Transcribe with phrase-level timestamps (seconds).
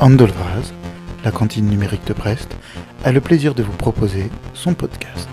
[0.00, 0.72] Andolvraz,
[1.24, 2.48] la cantine numérique de Brest,
[3.02, 5.28] a le plaisir de vous proposer son podcast.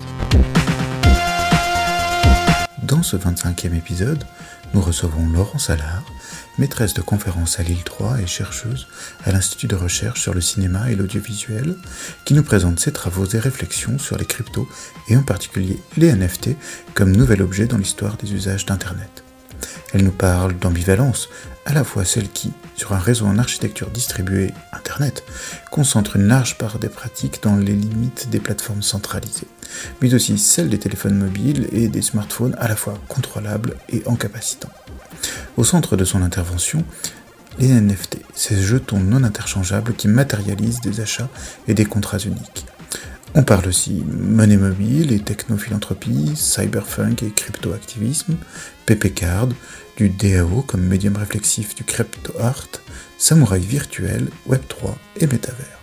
[2.82, 4.24] Dans ce 25e épisode,
[4.74, 6.04] nous recevons Laurence Allard,
[6.58, 8.88] maîtresse de conférence à Lille 3 et chercheuse
[9.24, 11.76] à l'Institut de recherche sur le cinéma et l'audiovisuel,
[12.24, 14.68] qui nous présente ses travaux et réflexions sur les cryptos
[15.08, 16.56] et en particulier les NFT
[16.92, 19.25] comme nouvel objet dans l'histoire des usages d'Internet.
[19.92, 21.28] Elle nous parle d'ambivalence,
[21.64, 25.24] à la fois celle qui, sur un réseau en architecture distribuée Internet,
[25.70, 29.48] concentre une large part des pratiques dans les limites des plateformes centralisées,
[30.00, 34.70] mais aussi celle des téléphones mobiles et des smartphones à la fois contrôlables et incapacitants.
[35.56, 36.84] Au centre de son intervention,
[37.58, 41.30] les NFT, ces jetons non interchangeables qui matérialisent des achats
[41.66, 42.66] et des contrats uniques.
[43.38, 48.34] On parle aussi monnaie mobile et technophilanthropie, cyberfunk et cryptoactivisme,
[48.86, 49.50] PP-card,
[49.98, 52.66] du DAO comme médium réflexif du crypto art,
[53.18, 55.78] samouraï virtuel, Web3 et métavers.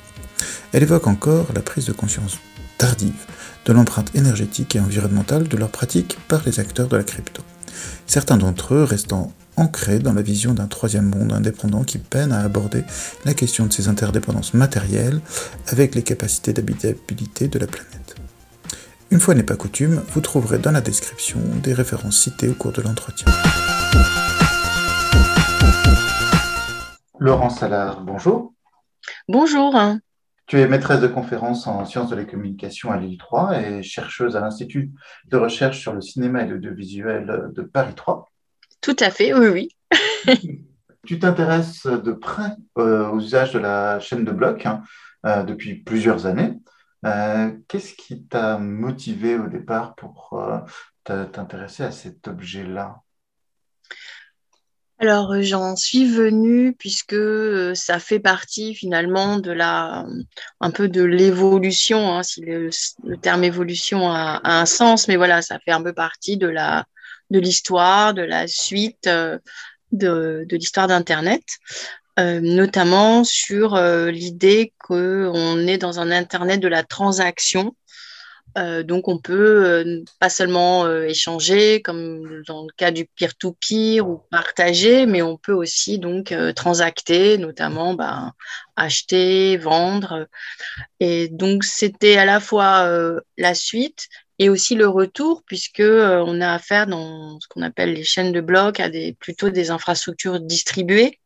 [0.72, 2.40] Elle évoque encore la prise de conscience
[2.80, 3.28] tardive
[3.66, 7.44] de l'empreinte énergétique et environnementale de leurs pratiques par les acteurs de la crypto.
[8.08, 12.42] Certains d'entre eux restant ancrés dans la vision d'un troisième monde indépendant qui peine à
[12.42, 12.84] aborder
[13.26, 15.22] la question de ses interdépendances matérielles
[15.68, 18.16] avec les capacités d'habitabilité de la planète.
[19.12, 22.72] Une fois n'est pas coutume, vous trouverez dans la description des références citées au cours
[22.72, 23.32] de l'entretien.
[27.20, 28.54] Laurence Allard, bonjour.
[29.28, 29.80] Bonjour.
[30.48, 34.36] Tu es maîtresse de conférence en sciences de la communication à Lille 3 et chercheuse
[34.36, 34.92] à l'Institut
[35.30, 38.33] de recherche sur le cinéma et l'audiovisuel de Paris 3.
[38.84, 39.70] Tout à fait, oui, oui.
[41.08, 44.84] tu t'intéresses de près euh, aux usages de la chaîne de blocs hein,
[45.26, 46.54] euh, depuis plusieurs années.
[47.06, 50.38] Euh, qu'est-ce qui t'a motivé au départ pour
[51.06, 52.98] t'intéresser à cet objet-là?
[55.00, 57.16] Alors j'en suis venue puisque
[57.76, 60.06] ça fait partie finalement de la
[60.62, 62.70] un peu de l'évolution, hein, si le,
[63.22, 66.86] terme évolution a, un sens, mais voilà, ça fait un peu partie de la
[67.30, 69.40] de l'histoire, de la suite euh,
[69.92, 71.44] de, l'histoire d'Internet,
[72.20, 77.76] euh, notamment sur euh, l'idée qu'on est dans un Internet de la transaction.
[78.56, 85.24] donc on peut pas seulement échanger comme dans le cas du peer-to-peer ou partager, mais
[85.24, 88.34] on peut aussi donc transacter, notamment ben,
[88.76, 90.28] acheter, vendre.
[91.00, 92.88] Et donc c'était à la fois
[93.38, 94.08] la suite,
[94.40, 98.32] et aussi le retour, puisque euh, on a affaire dans ce qu'on appelle les chaînes
[98.32, 101.20] de blocs à des, plutôt des infrastructures distribuées.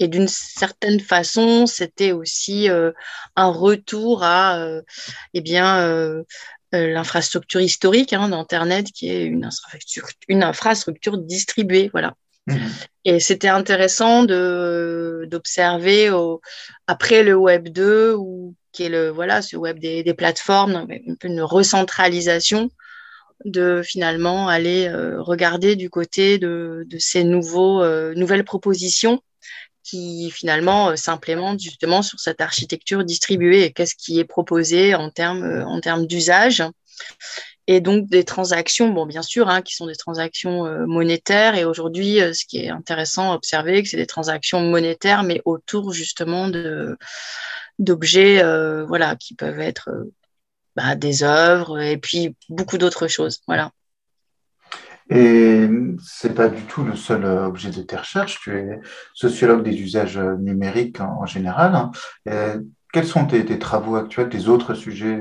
[0.00, 2.90] Et d'une certaine façon, c'était aussi euh,
[3.36, 4.82] un retour à euh,
[5.34, 6.24] eh bien,
[6.72, 11.90] l'infrastructure historique hein, d'Internet, qui est une infrastructure, une infrastructure distribuée.
[11.92, 12.14] Voilà.
[12.48, 12.56] Mmh.
[13.04, 16.10] Et c'était intéressant d'observer
[16.88, 21.28] après le Web 2 où qui est le voilà ce web des, plateformes, un peu
[21.28, 22.68] une recentralisation
[23.44, 29.20] de finalement aller euh, regarder du côté de, ces nouveaux, euh, nouvelles propositions
[29.82, 35.62] qui finalement euh, s'implémentent justement sur cette architecture distribuée qu'est-ce qui est proposé en termes
[35.66, 36.62] en termes d'usage.
[37.66, 41.54] Et donc des transactions, bon bien sûr, hein, qui sont des transactions monétaires.
[41.54, 46.48] Et aujourd'hui, ce qui est intéressant à observer, c'est des transactions monétaires, mais autour justement
[46.48, 46.98] de
[47.78, 50.12] d'objets euh, voilà, qui peuvent être euh,
[50.76, 53.40] bah, des œuvres et puis beaucoup d'autres choses.
[53.46, 53.70] Voilà.
[55.10, 55.68] Et
[56.02, 58.40] ce n'est pas du tout le seul euh, objet de tes recherches.
[58.40, 58.80] Tu es
[59.12, 61.74] sociologue des usages numériques en, général.
[61.74, 61.90] Hein.
[62.92, 65.20] quels sont tes, travaux actuels, des autres sujets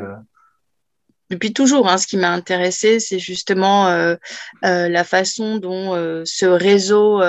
[1.30, 3.88] depuis toujours, hein, ce qui m'a intéressé, c'est justement
[4.62, 7.24] la façon dont ce réseau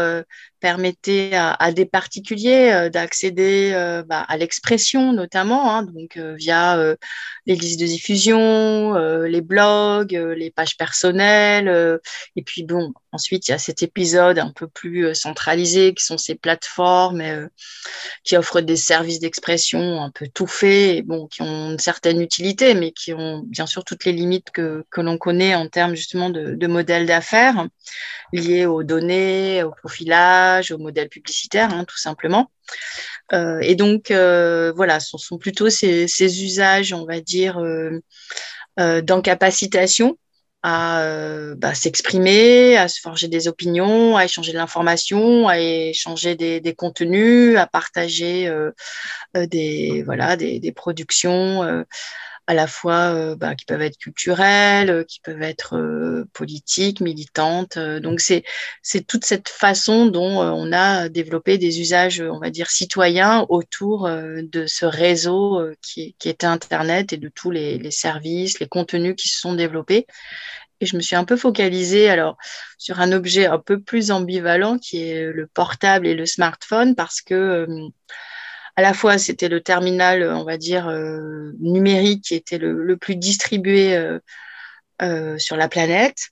[0.60, 6.78] permettait à, des particuliers euh, d'accéder euh, bah, à l'expression notamment, hein, donc euh, via
[7.46, 12.00] les listes de diffusion, les blogs, les pages personnelles.
[12.36, 16.16] et puis bon, ensuite il y a cet épisode un peu plus centralisé qui sont
[16.16, 17.48] ces plateformes
[18.24, 22.74] qui offrent des services d'expression un peu tout faits, bon, qui ont une certaine utilité,
[22.74, 26.30] mais qui ont bien sûr toutes les limites que, que l'on connaît en termes justement
[26.30, 27.66] de, de modèles d'affaires
[28.32, 32.50] liés aux données, au profilage au modèle publicitaire, hein, tout simplement.
[33.32, 40.18] Euh, et donc, euh, voilà, ce sont plutôt ces, usages, on va dire, euh, d'encapacitation
[40.66, 41.04] à
[41.58, 47.58] bah, s'exprimer, à se forger des opinions, à échanger de l'information, à échanger des, contenus,
[47.58, 48.50] à partager
[49.34, 51.84] des, voilà, des, productions
[52.46, 57.78] à la fois bah, qui peuvent être culturelles, qui peuvent être politiques, militantes.
[57.78, 58.44] donc c'est
[58.82, 64.08] c'est toute cette façon dont on a développé des usages, on va dire citoyens autour
[64.08, 69.28] de ce réseau qui, qui était Internet et de tous les, services, les contenus qui
[69.28, 70.06] se sont développés.
[70.80, 72.36] Et je me suis un peu focalisée alors
[72.78, 77.20] sur un objet un peu plus ambivalent qui est le portable et le smartphone parce
[77.20, 77.88] que euh,
[78.76, 83.16] à la fois c'était le terminal, on va dire euh, numérique qui était le, plus
[83.16, 83.96] distribué
[85.02, 86.28] euh, sur la planète,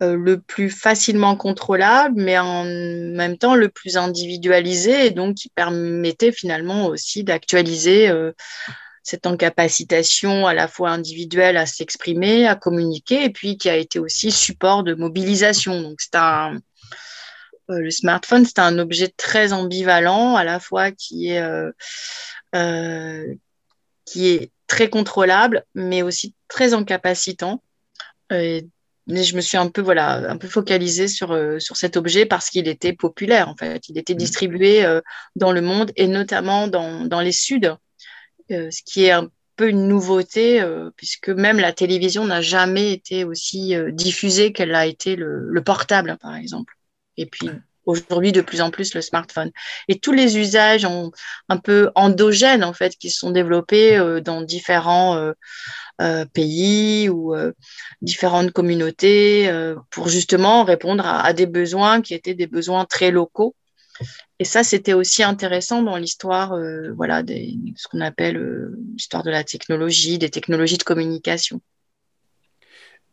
[0.00, 6.30] le plus facilement contrôlable, mais en même temps le plus individualisé et donc qui permettait
[6.30, 8.08] finalement aussi d'actualiser
[9.08, 13.98] cette incapacitation à la fois individuelle à s'exprimer, à communiquer, et puis qui a été
[13.98, 15.80] aussi support de mobilisation.
[15.80, 16.58] Donc c'est un euh,
[17.68, 21.70] le smartphone, c'est un objet très ambivalent, à la fois qui est, euh,
[22.54, 23.34] euh,
[24.04, 27.62] qui est très contrôlable, mais aussi très incapacitant.
[28.30, 28.66] Et,
[29.06, 32.68] je me suis un peu, voilà, un peu focalisée sur, sur cet objet parce qu'il
[32.68, 33.88] était populaire, en fait.
[33.88, 34.18] Il était mmh.
[34.18, 35.00] distribué
[35.34, 37.78] dans le monde et notamment dans, dans les Suds,
[38.50, 42.92] euh, ce qui est un peu une nouveauté, euh, puisque même la télévision n'a jamais
[42.92, 46.77] été aussi euh, diffusée qu'elle a été le, portable, par exemple.
[47.18, 47.50] Et puis
[47.84, 49.50] aujourd'hui, de plus en plus, le smartphone.
[49.88, 50.86] Et tous les usages
[51.48, 55.32] un peu endogènes, en fait, qui se sont développés dans différents
[56.32, 57.34] pays ou
[58.02, 59.50] différentes communautés
[59.90, 63.54] pour justement répondre à, des besoins qui étaient des besoins très locaux
[64.38, 69.24] et ça, c'était aussi intéressant dans l'histoire, euh, voilà, des, ce qu'on appelle euh, l'histoire
[69.24, 71.60] de la technologie, des technologies de communication.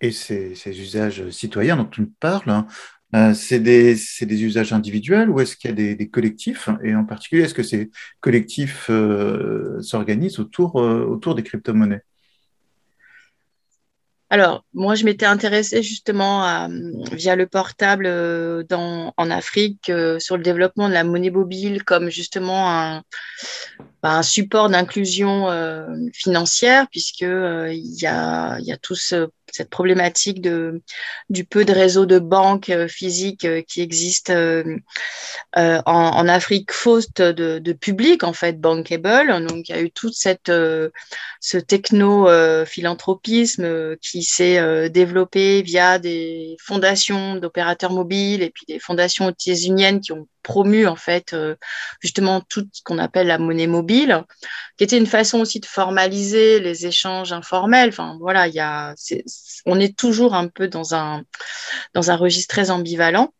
[0.01, 2.67] Et ces, usages citoyens dont tu me parles, hein,
[3.13, 6.69] euh, c'est des, usages individuels ou est-ce qu'il y a des, collectifs?
[6.83, 8.89] Et en particulier, est-ce que ces collectifs
[9.81, 12.01] s'organisent autour, autour des crypto-monnaies?
[14.31, 16.67] Alors, moi, je m'étais intéressée justement
[17.11, 22.09] via le portable euh, en Afrique euh, sur le développement de la monnaie mobile comme
[22.09, 23.03] justement un,
[24.05, 31.65] bah, support d'inclusion euh, financière, puisqu'il y, a, y a tout cette problématique du peu
[31.65, 34.31] de réseaux de banques physiques qui existent
[35.55, 39.47] en, Afrique faute de, de, public, en fait, bankable.
[39.47, 40.51] Donc, il y a eu toute cette,
[41.45, 49.29] ce techno-philanthropisme qui s'est euh, développé via des fondations d'opérateurs mobiles et puis des fondations
[49.29, 51.55] états-uniennes qui ont promu en fait euh,
[51.99, 54.23] justement tout ce qu'on appelle la monnaie mobile,
[54.77, 57.89] qui était une façon aussi de formaliser les échanges informels.
[57.89, 58.93] Enfin voilà, il y a,
[59.65, 61.23] on est toujours un peu dans un
[61.95, 63.33] dans un registre très ambivalent.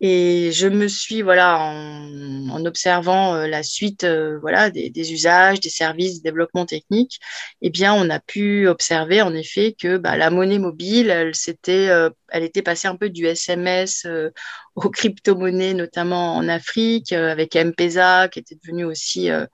[0.00, 5.70] Et je me suis, voilà, en, observant euh, la suite euh, voilà, des, usages, des
[5.70, 7.18] services, des développements techniques,
[7.62, 11.32] eh bien, on a pu observer en effet que bah, la monnaie mobile, elle,
[11.68, 14.06] euh, elle était passée un peu du SMS
[14.76, 19.46] aux crypto-monnaies, notamment en Afrique, avec M-Pesa, qui était devenu aussi euh,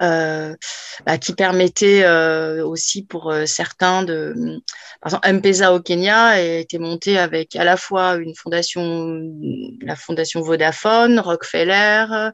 [0.00, 4.34] bah, qui permettait euh, aussi pour euh, certains de,
[5.00, 9.20] par exemple, M-Pesa au Kenya a été monté avec à la fois une fondation,
[9.80, 12.32] la fondation Vodafone, Rockefeller, la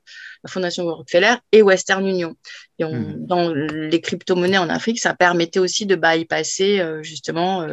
[0.49, 2.35] fondation Rockefeller et Western Union.
[2.79, 3.27] Et mmh.
[3.27, 7.67] dans les crypto-monnaies en Afrique, ça permettait aussi de bypasser justement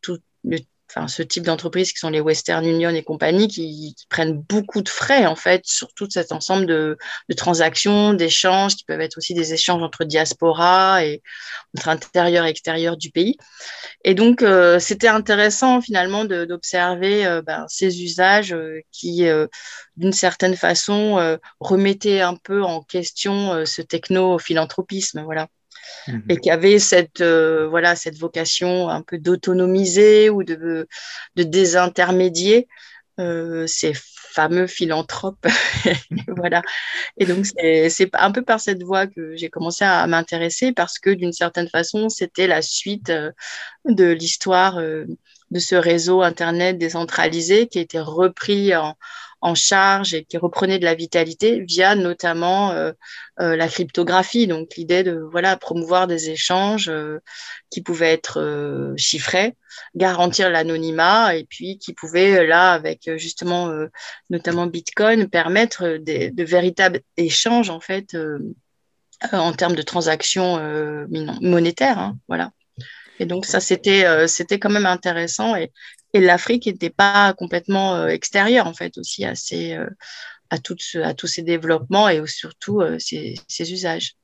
[0.00, 0.58] tout le
[0.90, 4.88] enfin, ce type d'entreprises qui sont les Western Union et compagnie, qui, prennent beaucoup de
[4.88, 6.98] frais, en fait, sur tout cet ensemble de,
[7.36, 11.22] transactions, d'échanges, qui peuvent être aussi des échanges entre diaspora et
[11.76, 13.36] entre intérieur et extérieur du pays.
[14.04, 19.24] Et donc, euh, c'était intéressant, finalement, d'observer euh, ben, ces usages euh, qui,
[19.96, 25.48] d'une certaine façon, remettaient un peu en question ce techno-philanthropisme, voilà
[26.28, 30.86] et qui avait cette, euh, voilà, cette vocation un peu d'autonomiser ou de,
[31.36, 32.68] de désintermédier
[33.18, 35.46] euh, ces fameux philanthropes.
[36.28, 36.62] voilà.
[37.16, 41.10] Et donc, c'est un peu par cette voie que j'ai commencé à, m'intéresser parce que
[41.10, 43.32] d'une certaine façon, c'était la suite euh,
[43.84, 48.96] de l'histoire de ce réseau Internet décentralisé qui a été repris en,
[49.40, 52.92] en charge et qui reprenait de la vitalité via notamment euh,
[53.40, 54.46] euh, la cryptographie.
[54.46, 57.20] Donc l'idée de voilà promouvoir des échanges euh,
[57.70, 59.54] qui pouvaient être chiffrés,
[59.94, 63.72] garantir l'anonymat et puis qui pouvaient là avec justement
[64.28, 68.16] notamment Bitcoin permettre de véritables échanges en fait
[69.32, 70.58] en termes de transactions
[71.40, 71.98] monétaires.
[71.98, 72.50] Hein, voilà.
[73.20, 75.54] Et donc ça, c'était c'était quand même intéressant.
[75.54, 75.70] Et,
[76.12, 79.86] et l'Afrique n'était pas complètement euh, extérieure, en fait, aussi à, euh,
[80.50, 84.16] à, à tous ces développements et surtout euh, ces, usages.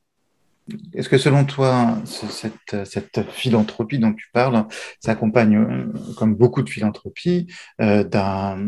[0.92, 4.66] est-ce que selon toi, cette, cette, philanthropie dont tu parles
[4.98, 7.46] s'accompagne, comme beaucoup de philanthropie,
[7.80, 8.58] euh, d'un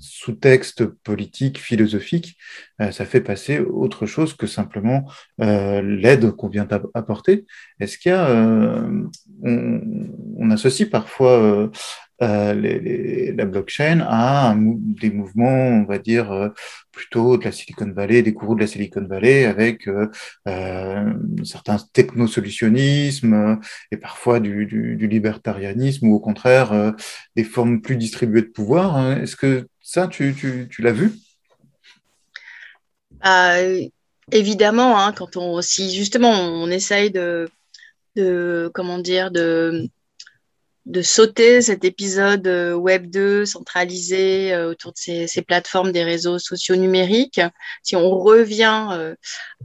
[0.00, 2.36] sous-texte politique, philosophique
[2.90, 5.08] Ça fait passer autre chose que simplement
[5.38, 7.46] l'aide qu'on vient d'apporter.
[7.78, 8.88] Est-ce qu'il y a,
[9.44, 11.70] on, associe parfois
[12.22, 16.48] euh, la blockchain a des mouvements, on va dire, euh,
[16.92, 20.08] plutôt de la Silicon Valley, des courroux de la Silicon Valley, avec euh,
[20.48, 21.12] euh
[21.44, 26.94] certains technosolutionnismes et parfois du, du, du, libertarianisme ou au contraire
[27.36, 28.96] des formes plus distribuées de pouvoir.
[28.96, 29.20] Hein.
[29.22, 31.12] Est-ce que ça, tu, tu, tu l'as vu?
[34.32, 37.48] Évidemment, hein, quand on, si justement on essaye de,
[38.16, 39.88] de comment dire, de
[40.86, 46.38] de sauter cet épisode euh, Web 2 centralisé euh, autour de ces, plateformes des réseaux
[46.38, 47.40] sociaux numériques.
[47.82, 49.16] Si on revient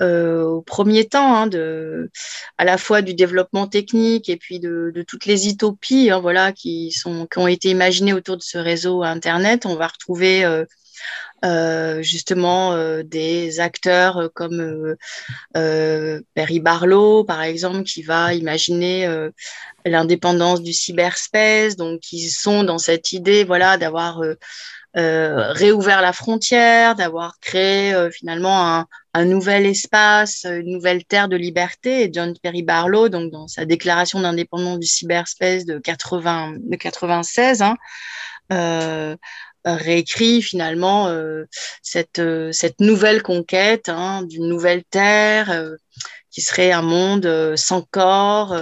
[0.01, 1.49] euh, au premier temps, hein,
[2.57, 6.91] à la fois du développement technique et puis de, toutes les utopies hein, voilà, qui,
[6.91, 10.43] sont, qui ont été imaginées autour de ce réseau Internet, on va retrouver
[11.43, 14.95] justement euh, des acteurs euh, comme
[15.53, 19.07] Perry Barlow, par exemple, qui va imaginer
[19.85, 24.21] l'indépendance du cyberspace, donc qui sont dans cette idée, voilà, d'avoir
[24.93, 32.09] réouvert la frontière, d'avoir créé finalement un, un, nouvel espace, une nouvelle terre de liberté.
[32.11, 37.77] John Perry Barlow, donc dans sa déclaration d'indépendance du cyberspace de 80, de 96, hein,
[38.51, 39.15] euh,
[39.65, 41.45] réécrit finalement euh,
[41.81, 45.75] cette, euh, cette nouvelle conquête hein, d'une nouvelle terre euh,
[46.31, 48.57] qui serait un monde sans corps,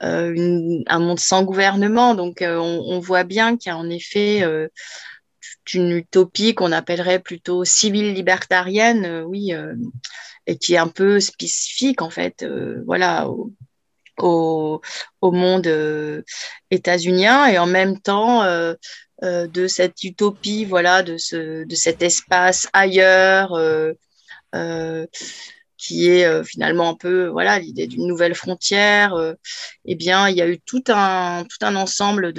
[0.00, 2.14] un monde sans gouvernement.
[2.14, 4.42] Donc on, voit bien qu'il y a en effet
[5.74, 9.52] une utopie qu'on appellerait plutôt civile libertarienne, oui,
[10.46, 12.42] et qui est un peu spécifique en fait,
[12.86, 14.80] voilà, au,
[15.20, 16.24] au, monde
[16.70, 18.44] états-unien et en même temps
[19.22, 23.92] euh, de cette utopie, voilà, de, ce, de cet espace ailleurs, euh,
[24.54, 25.06] euh,
[25.76, 29.14] qui est finalement un peu, voilà, l'idée d'une nouvelle frontière.
[29.84, 32.32] eh bien, il y a eu tout un, tout un ensemble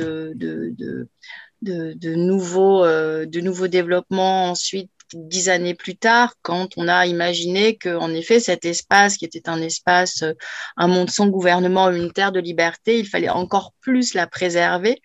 [2.16, 8.14] nouveaux, de nouveaux développements ensuite dix années plus tard, quand on a imaginé que, en
[8.14, 10.24] effet, cet espace qui était un espace,
[10.78, 15.02] un monde sans gouvernement, une terre de liberté, il fallait encore plus la préserver,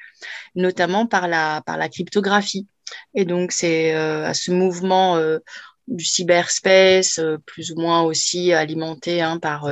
[0.55, 2.67] notamment par la, par la cryptographie.
[3.15, 5.39] Et donc, c'est euh, à ce mouvement euh,
[5.87, 9.71] du cyberspace, euh, plus ou moins aussi alimenté hein, par,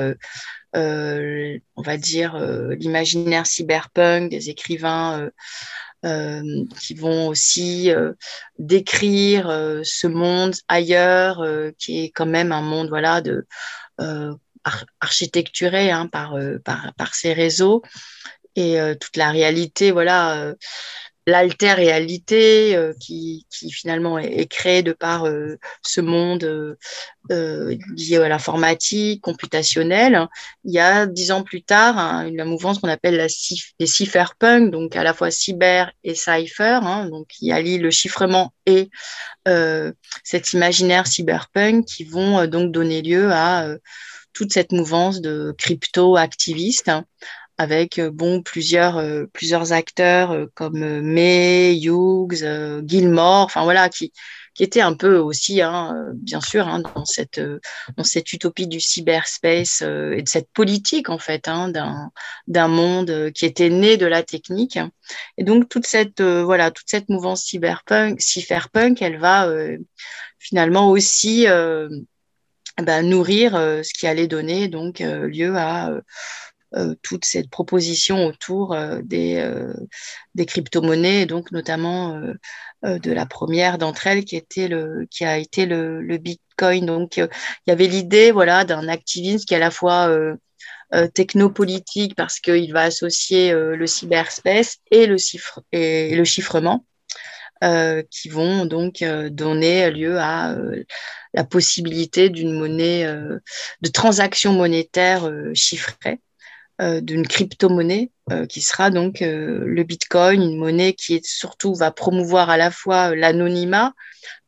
[0.75, 2.39] on va dire,
[2.79, 5.31] l'imaginaire cyberpunk des écrivains euh,
[6.03, 8.13] qui vont aussi euh,
[8.59, 11.45] décrire euh, ce monde ailleurs,
[11.79, 13.47] qui est quand même un monde voilà, de,
[15.01, 17.83] architecturé hein, par, par, par, ces réseaux.
[18.57, 20.53] Et toute la réalité voilà
[21.29, 26.45] l'alter-réalité euh, qui, qui, finalement est, créée de par euh, ce monde
[27.31, 30.27] euh, lié à l'informatique, computationnelle.
[30.65, 33.27] Il y a dix ans plus tard, hein, la mouvance qu'on appelle la
[33.79, 38.53] les cypherpunk, donc à la fois cyber et cipher, hein, donc qui allie le chiffrement
[38.67, 38.91] et
[40.25, 43.67] cet imaginaire cyberpunk qui vont donc donner lieu à
[44.35, 46.91] toute cette mouvance de crypto-activistes
[47.59, 52.45] avec euh, bon plusieurs euh, plusieurs acteurs euh, comme May, Hughes,
[52.87, 54.13] Gilmore, enfin voilà qui
[54.55, 57.41] qui étaient un peu aussi, hein, bien sûr, hein, dans, cette,
[57.97, 61.71] dans cette utopie du cyberspace et de cette politique, en fait, hein,
[62.49, 64.77] d'un monde qui était né de la technique.
[65.37, 69.49] Et donc, toute cette, voilà, toute cette mouvance cyberpunk, cypherpunk, elle va
[70.41, 71.47] finalement aussi
[72.83, 75.93] bah, nourrir ce qui allait donner donc lieu à
[77.03, 79.73] toute cette proposition autour euh, des, euh,
[80.35, 82.21] des crypto-monnaies, donc notamment
[82.83, 86.87] de la première d'entre elles qui, a été le, Bitcoin.
[86.87, 87.29] Donc, il
[87.67, 90.15] y avait l'idée voilà, d'un activisme qui est à la fois
[91.15, 96.85] technopolitique parce qu'il va associer le cyberspace et le, chiffrement.
[97.65, 100.85] Euh, qui vont donc euh, donner lieu à euh,
[101.35, 106.21] la possibilité d'une monnaie, de transaction monétaire chiffrée.
[106.81, 111.75] Euh, d'une crypto-monnaie euh, qui sera donc euh, le Bitcoin, une monnaie qui est surtout
[111.75, 113.95] va promouvoir à la fois l'anonymat,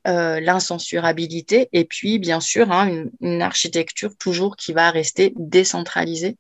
[0.05, 6.37] l'incensurabilité et puis bien sûr hein, une, architecture toujours qui va rester décentralisée.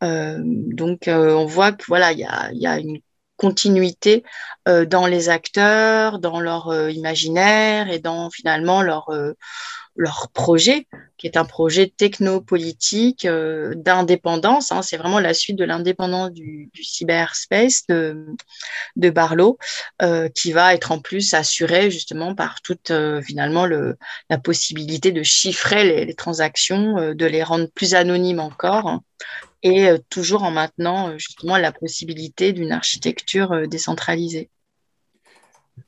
[0.00, 3.00] donc on voit que voilà il y a, y a, une
[3.36, 4.24] continuité
[4.66, 9.10] dans les acteurs, dans leur imaginaire et dans finalement leur
[9.96, 10.86] leur projet,
[11.16, 14.72] qui est un projet technopolitique euh, d'indépendance.
[14.72, 14.82] Hein.
[14.82, 18.26] c'est vraiment la suite de l'indépendance du, cyberspace de,
[18.96, 19.58] de Barlow,
[20.02, 23.96] euh, qui va être en plus assuré justement par toute euh, finalement le,
[24.30, 28.88] la possibilité de chiffrer les, les transactions, de les rendre plus anonymes encore.
[28.88, 29.02] Hein,
[29.62, 34.50] et toujours en maintenant justement la possibilité d'une architecture décentralisée.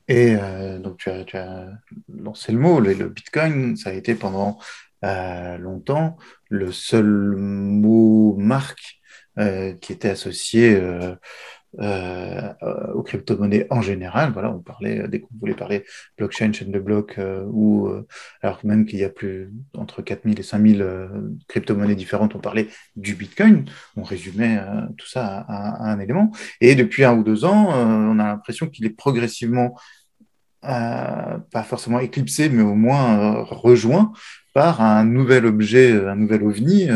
[0.07, 1.67] Et euh, donc, tu as,
[2.07, 4.57] lancé le mot, le, Bitcoin, ça a été pendant
[5.05, 6.17] euh, longtemps
[6.49, 8.99] le seul mot marque
[9.37, 10.81] euh, qui était associé
[11.79, 12.53] euh,
[12.93, 14.31] aux crypto-monnaies en général.
[14.31, 15.83] Voilà, on parlait, dès qu'on voulait parler
[16.17, 17.19] blockchain, chaîne de blocs,
[17.51, 17.89] ou
[18.41, 20.85] alors même qu'il y a plus entre 4000 et 5000
[21.47, 23.65] crypto-monnaies différentes, on parlait du Bitcoin.
[23.95, 24.59] On résumait
[24.97, 26.31] tout ça à, un élément.
[26.61, 29.75] Et depuis un ou deux ans, on a l'impression qu'il est progressivement
[30.65, 34.11] euh, pas forcément éclipsé, mais au moins euh, rejoint
[34.53, 36.89] par un nouvel objet, euh, un nouvel ovni,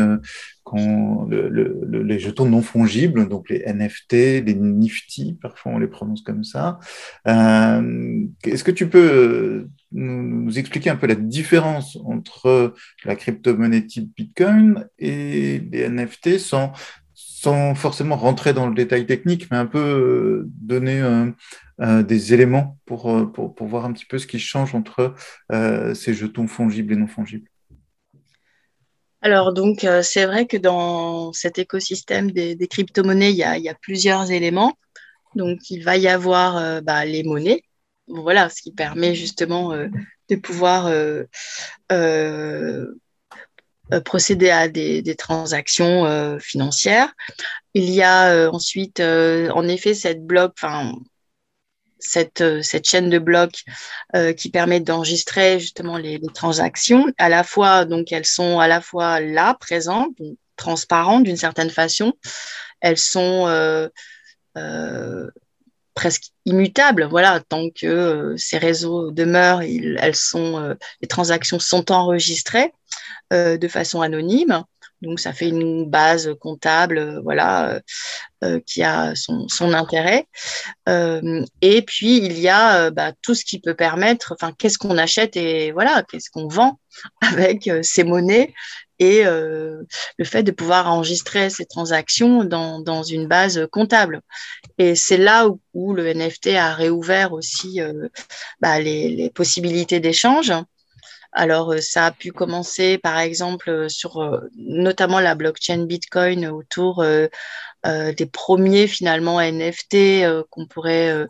[0.78, 4.12] les jetons non fongibles, donc les NFT,
[4.44, 6.78] les Nifty, parfois on les prononce comme ça.
[7.26, 14.86] Est-ce que tu peux nous, expliquer un peu la différence entre la crypto-monnaie type Bitcoin
[14.98, 16.72] et les NFT sans,
[17.14, 21.02] sans forcément rentrer dans le détail technique, mais un peu donner
[21.82, 25.14] euh, des éléments pour, euh, pour, pour, voir un petit peu ce qui change entre
[25.50, 27.48] euh, ces jetons fongibles et non fongibles?
[29.22, 34.76] Alors, donc, c'est vrai que dans cet écosystème des, crypto-monnaies, il y, a, plusieurs éléments.
[35.36, 37.62] Donc, il va y avoir bah, les monnaies.
[38.08, 39.74] Voilà, ce qui permet justement
[40.28, 40.92] de pouvoir
[44.04, 47.12] procéder à des, des transactions financières.
[47.74, 50.94] Il y a ensuite, en effet, cette bloc, enfin,
[52.02, 53.64] cette, euh, cette chaîne de blocs
[54.14, 57.06] euh, qui permet d'enregistrer justement les, transactions.
[57.18, 60.16] À la fois, donc, elles sont à la fois là, présentes,
[60.56, 62.12] transparentes d'une certaine façon.
[62.80, 63.88] Elles sont euh,
[65.94, 67.06] presque immutables.
[67.10, 72.72] Voilà, tant que ces réseaux demeurent, elles sont, les transactions sont enregistrées
[73.30, 74.64] de façon anonyme.
[75.02, 77.80] Donc, ça fait une base comptable, euh, voilà, euh,
[78.44, 80.26] euh, qui a son, intérêt.
[80.88, 85.36] et puis, il y a bah, tout ce qui peut permettre, enfin, qu'est-ce qu'on achète
[85.36, 86.78] et voilà, qu'est-ce qu'on vend
[87.20, 88.52] avec ces monnaies
[88.98, 94.20] et le fait de pouvoir enregistrer ces transactions dans, une base comptable.
[94.78, 97.80] Et c'est là où, le NFT a réouvert aussi
[98.60, 100.52] bah, les, possibilités d'échange.
[101.32, 106.46] Alors, euh, ça a pu commencer, par exemple, euh, sur euh, notamment la blockchain Bitcoin
[106.46, 107.04] autour
[107.84, 111.26] des premiers finalement NFT qu'on pourrait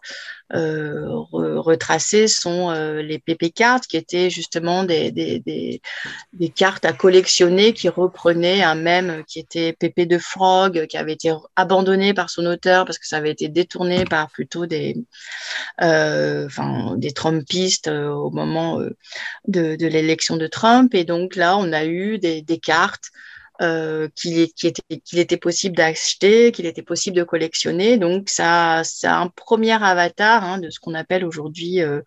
[0.55, 5.81] euh, retracées sont euh, les PP cartes, qui étaient justement des, des,
[6.55, 11.33] cartes à collectionner qui reprenaient un même qui était PP de Frog, qui avait été
[11.57, 14.97] abandonné par son auteur parce que ça avait été détourné par plutôt des,
[15.81, 18.79] euh, enfin, des Trumpistes euh, au moment
[19.49, 20.95] de, l'élection de Trump.
[20.95, 23.11] Et donc là, on a eu des cartes
[23.63, 27.97] euh, qu'il était, possible d'acheter, qu'il était possible de collectionner.
[27.97, 32.01] Donc, ça, ça a un premier avatar hein, de ce qu'on appelle aujourd'hui euh,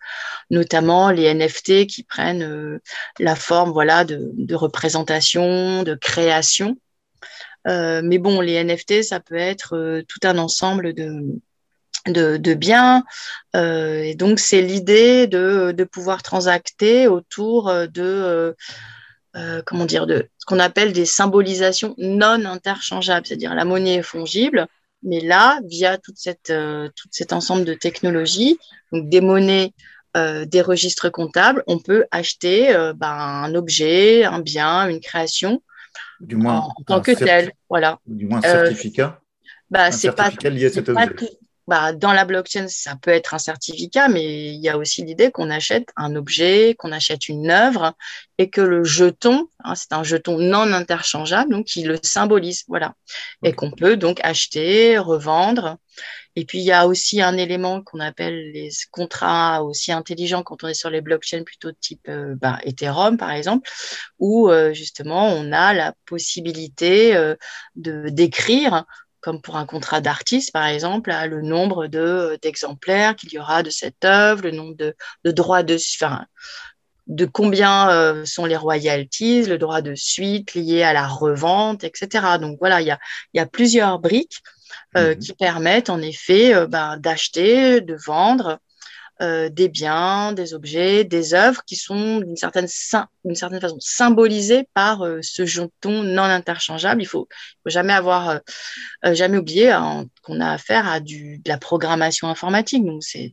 [0.49, 2.81] notamment les NFT qui prennent euh,
[3.19, 6.77] la forme voilà, de, représentation, de création.
[7.65, 13.03] mais bon, les NFT, ça peut être tout un ensemble de, biens.
[13.53, 18.55] et donc, c'est l'idée de, pouvoir transacter autour de
[19.35, 24.01] euh, comment dire, de ce qu'on appelle des symbolisations non interchangeables, c'est-à-dire la monnaie est
[24.01, 24.67] fongible,
[25.03, 28.57] mais là, via toute cette, euh, tout cet ensemble de technologies,
[28.91, 29.73] donc des monnaies,
[30.15, 35.61] euh, des registres comptables, on peut acheter ben, un objet, un bien, une création,
[36.21, 37.51] du moins, en, tant que tel.
[37.69, 37.99] Voilà.
[38.05, 39.19] Du moins un certificat.
[39.69, 41.09] Bah, c'est pas, lié à cet objet
[41.67, 45.31] bah, dans la blockchain, ça peut être un certificat, mais il y a aussi l'idée
[45.31, 47.93] qu'on achète un objet, qu'on achète une œuvre
[48.37, 52.93] et que le jeton, hein, c'est un jeton non interchangeable, donc qui le symbolise, voilà,
[53.43, 55.77] et qu'on peut donc acheter, revendre.
[56.35, 60.63] Et puis il y a aussi un élément qu'on appelle les contrats aussi intelligents quand
[60.63, 63.69] on est sur les blockchains plutôt de type euh, bah, Ethereum par exemple,
[64.19, 67.35] où euh, justement on a la possibilité euh,
[67.75, 68.85] de d'écrire
[69.25, 74.05] comme pour un contrat d'artiste, par exemple, le nombre d'exemplaires qu'il y aura de cette
[74.05, 76.27] œuvre, le nombre de, droits de, enfin,
[77.07, 82.37] de combien euh, sont les royalties, le droit de suite lié à la revente, etc.
[82.39, 82.99] Donc voilà, il y a,
[83.33, 84.43] y a plusieurs briques
[84.93, 85.17] mhm.
[85.17, 88.59] qui permettent en effet ben, d'acheter, de vendre
[89.21, 95.19] euh, des biens, des objets, des œuvres qui sont d'une certaine, façon symbolisées par euh,
[95.21, 97.01] ce jeton non interchangeable.
[97.01, 97.29] Il faut,
[97.63, 98.41] faut jamais avoir,
[99.05, 102.85] euh, jamais oublier hein, qu'on a affaire à de la programmation informatique.
[102.85, 103.31] Donc c'est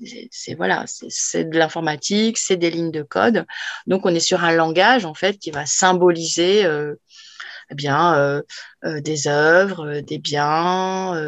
[0.57, 3.45] voilà, c'est de l'informatique, c'est des lignes de code.
[3.89, 6.65] Donc on est sur un langage en fait qui va symboliser
[7.71, 8.41] eh bien
[8.85, 11.21] des œuvres, des biens,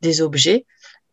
[0.00, 0.64] des objets.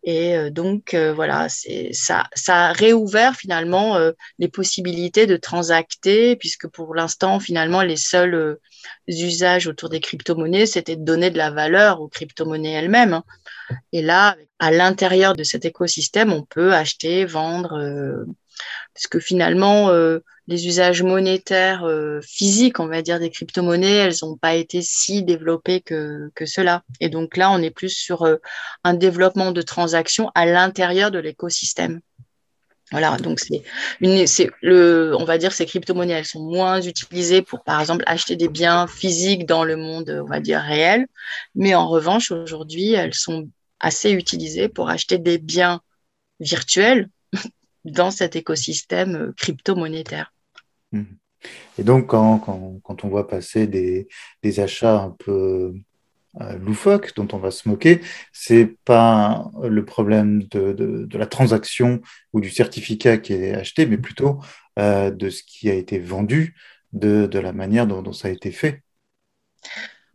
[0.04, 6.36] Et euh, donc, euh, voilà, ça, ça a réouvert finalement euh, les possibilités de transacter,
[6.38, 8.58] puisque pour l'instant, finalement, les seuls
[9.08, 13.14] usages autour des crypto-monnaies, c'était de donner de la valeur aux crypto-monnaies elles-mêmes.
[13.14, 13.24] Hein.
[13.92, 18.26] Et là, à l'intérieur de cet écosystème, on peut acheter, vendre,
[18.94, 19.92] puisque finalement,
[20.50, 25.22] les usages monétaires euh, physiques, on va dire, des crypto-monnaies, elles n'ont pas été si
[25.22, 26.84] développées que, cela.
[27.00, 28.38] Et donc là, on est plus sur euh,
[28.84, 32.02] un développement de transactions à l'intérieur de l'écosystème.
[32.92, 33.62] Voilà, donc c'est
[34.64, 38.88] on va dire, ces crypto-monnaies, elles sont moins utilisées pour, par exemple, acheter des biens
[38.88, 41.06] physiques dans le monde, on va dire, réel.
[41.54, 43.48] Mais en revanche, aujourd'hui, elles sont
[43.80, 45.82] assez utilisées pour acheter des biens
[46.40, 47.08] virtuels
[47.86, 50.32] dans cet écosystème euh, crypto-monétaire.
[50.94, 54.08] Et donc, quand, quand, quand, on voit passer des,
[54.44, 55.74] des achats un peu
[56.42, 58.02] euh, loufoques dont on va se moquer,
[58.34, 62.02] c'est pas le problème de, de, la transaction
[62.34, 64.40] ou du certificat qui est acheté, mais plutôt
[64.78, 66.56] euh, de ce qui a été vendu,
[66.94, 68.84] de, de la manière dont, ça a été fait.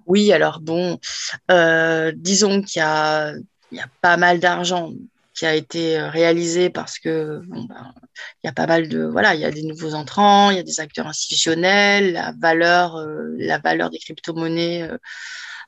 [0.07, 0.99] Oui, alors bon,
[1.51, 4.93] euh, disons qu'il y y a pas mal d'argent
[5.35, 7.93] qui a été euh, réalisé parce que ben,
[8.43, 10.61] il y a pas mal de voilà, il y a des nouveaux entrants, il y
[10.61, 14.99] a des acteurs institutionnels, la valeur, euh, la valeur des crypto-monnaies, euh,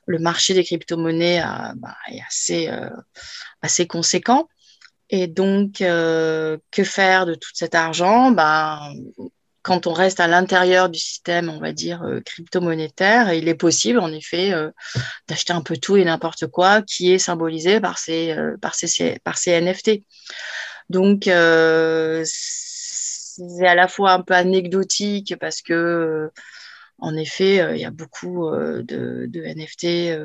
[0.05, 1.43] le marché des crypto-monnaies
[1.75, 2.69] ben, est assez
[3.61, 4.47] assez conséquent.
[5.09, 8.31] Et donc, que faire de tout cet argent?
[8.31, 8.93] Ben,
[9.67, 13.99] quand on reste à l'intérieur du système, on va dire, euh, crypto-monétaire, il est possible,
[13.99, 14.71] en effet, euh,
[15.27, 19.19] d'acheter un peu tout et n'importe quoi qui est symbolisé par ces, euh, par ces,
[19.25, 20.03] par ces NFT.
[20.89, 21.33] Donc, c'est
[23.67, 26.31] à la fois un peu anecdotique parce que,
[26.99, 30.17] en effet, il y a beaucoup de, de, NFT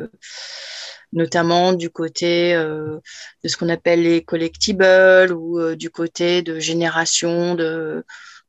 [1.12, 3.02] notamment du côté de
[3.48, 8.05] ce qu'on appelle les collectibles ou du côté de génération de,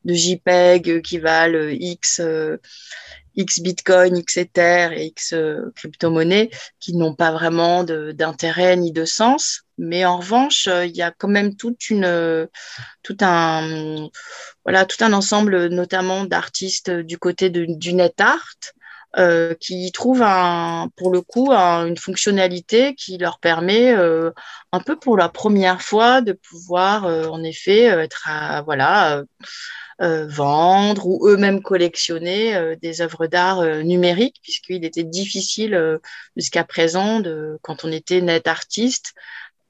[0.06, 2.58] de JPEG qui valent X, euh,
[3.36, 9.06] X Bitcoin, X Ether et X euh, crypto-monnaies qui n'ont pas vraiment d'intérêt ni de
[9.06, 9.62] sens.
[9.78, 12.48] Mais en revanche, euh, il y a quand même toute une,
[13.02, 14.10] tout un,
[14.64, 18.56] voilà, tout un ensemble, notamment d'artistes du côté de, du net art,
[19.18, 24.32] euh, qui trouvent un, pour le coup une fonctionnalité qui leur permet euh,
[24.72, 29.24] un peu pour la première fois de pouvoir euh, en effet être à, voilà
[30.02, 36.00] euh, vendre ou eux-mêmes collectionner euh, des œuvres d'art euh, numériques, puisqu'il était difficile
[36.36, 39.14] jusqu'à présent, de, quand on était net artiste,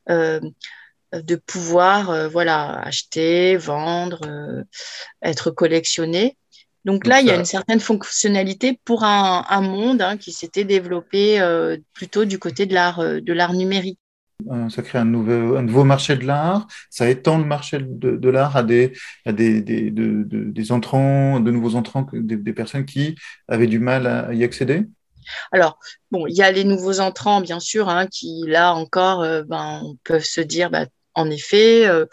[0.07, 4.21] de pouvoir voilà, acheter, vendre,
[5.21, 6.37] être collectionné.
[6.85, 10.65] Donc là, il y a une certaine fonctionnalité pour un, un monde hein, qui s'était
[10.65, 11.39] développé
[11.93, 13.99] plutôt du côté de l'art de l'art numérique.
[14.69, 18.29] Ça crée un nouveau, un nouveau marché de l'art, ça étend le marché de, de
[18.29, 18.91] l'art à, des,
[19.25, 23.15] à des, des, de, des, entrants, de nouveaux entrants, des, des, personnes qui
[23.47, 24.85] avaient du mal à y accéder.
[25.51, 25.79] Alors,
[26.11, 29.81] bon, il y a les nouveaux entrants, bien sûr, hein, qui, là encore, euh, ben,
[30.03, 32.05] peuvent se dire, bah, en effet, euh,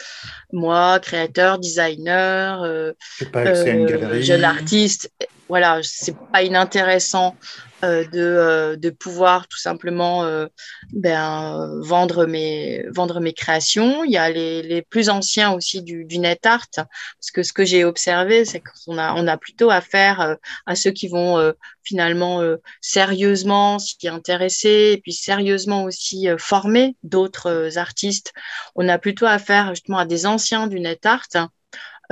[0.52, 2.92] moi, créateur, designer, euh,
[3.36, 5.10] euh jeune artiste,
[5.50, 7.36] voilà, c'est pas inintéressant
[7.82, 10.46] euh, de, euh, de, pouvoir tout simplement euh,
[10.92, 14.04] ben, vendre, mes, vendre mes créations.
[14.04, 17.52] Il y a les, les plus anciens aussi du, du, net art, parce que ce
[17.52, 20.36] que j'ai observé, c'est qu'on a, on a plutôt affaire
[20.66, 22.42] à ceux qui vont finalement
[22.80, 28.32] sérieusement s'y intéresser et puis sérieusement aussi former d'autres artistes.
[28.76, 31.28] On a plutôt affaire justement à des anciens du net art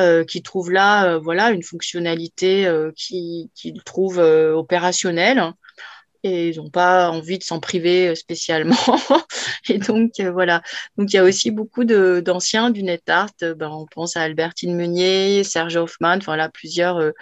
[0.00, 5.52] euh, qui trouvent là euh, voilà, une fonctionnalité euh, qu'ils qui trouvent opérationnelle
[6.22, 8.76] et ils n'ont pas envie de s'en priver spécialement.
[9.68, 10.62] et donc, voilà.
[10.96, 13.30] Donc, il y a aussi beaucoup d'anciens du net art.
[13.40, 17.12] Ben, on pense à Albertine Meunier, Serge Hoffman, voilà, plusieurs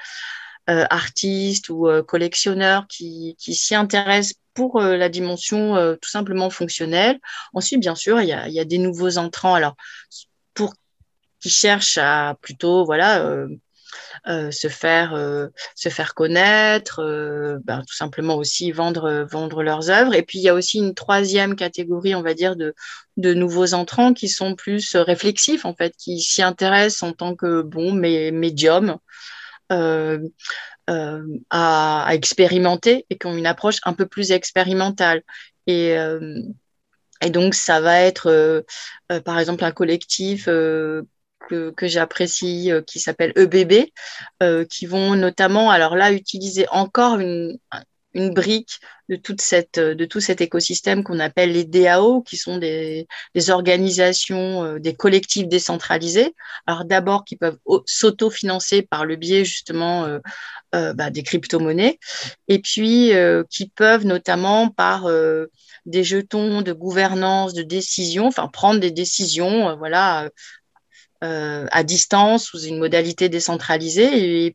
[0.67, 7.19] artistes ou collectionneurs qui, qui s'y intéressent pour la dimension tout simplement fonctionnelle.
[7.53, 9.55] Ensuite, bien sûr, il y a, il y a des nouveaux entrants.
[9.55, 9.77] Alors,
[10.55, 10.73] pour
[11.47, 13.25] qui cherchent à plutôt voilà,
[14.27, 15.17] euh, se faire
[15.77, 17.01] se faire connaître,
[17.65, 20.15] ben, tout simplement aussi vendre vendre leurs œuvres.
[20.15, 22.75] Et puis il y a aussi une troisième catégorie, on va dire, de
[23.17, 27.63] de nouveaux entrants qui sont plus réflexifs en fait, qui s'y intéressent en tant que
[27.63, 28.99] bon mais médium.
[31.51, 35.23] à, expérimenter et qui ont une approche un peu plus expérimentale.
[35.67, 35.97] Et,
[37.23, 38.63] et donc, ça va être, euh,
[39.11, 41.03] euh, par exemple, un collectif euh,
[41.49, 43.91] que, j'apprécie qui s'appelle EBB,
[44.69, 47.59] qui vont notamment, alors là, utiliser encore une,
[48.15, 52.59] une brique de, toute cette, de tout cet écosystème qu'on appelle les DAO, qui sont
[52.59, 56.35] des, des organisations, des collectifs décentralisés.
[56.67, 60.09] Alors d'abord, qui peuvent s'auto-financer par le biais justement
[60.73, 61.99] bah, des crypto-monnaies,
[62.49, 63.13] et puis
[63.51, 65.09] qui peuvent notamment par
[65.87, 70.29] des jetons de gouvernance, de décision, enfin prendre des décisions, euh, voilà, euh,
[71.23, 74.55] à distance sous une modalité décentralisée.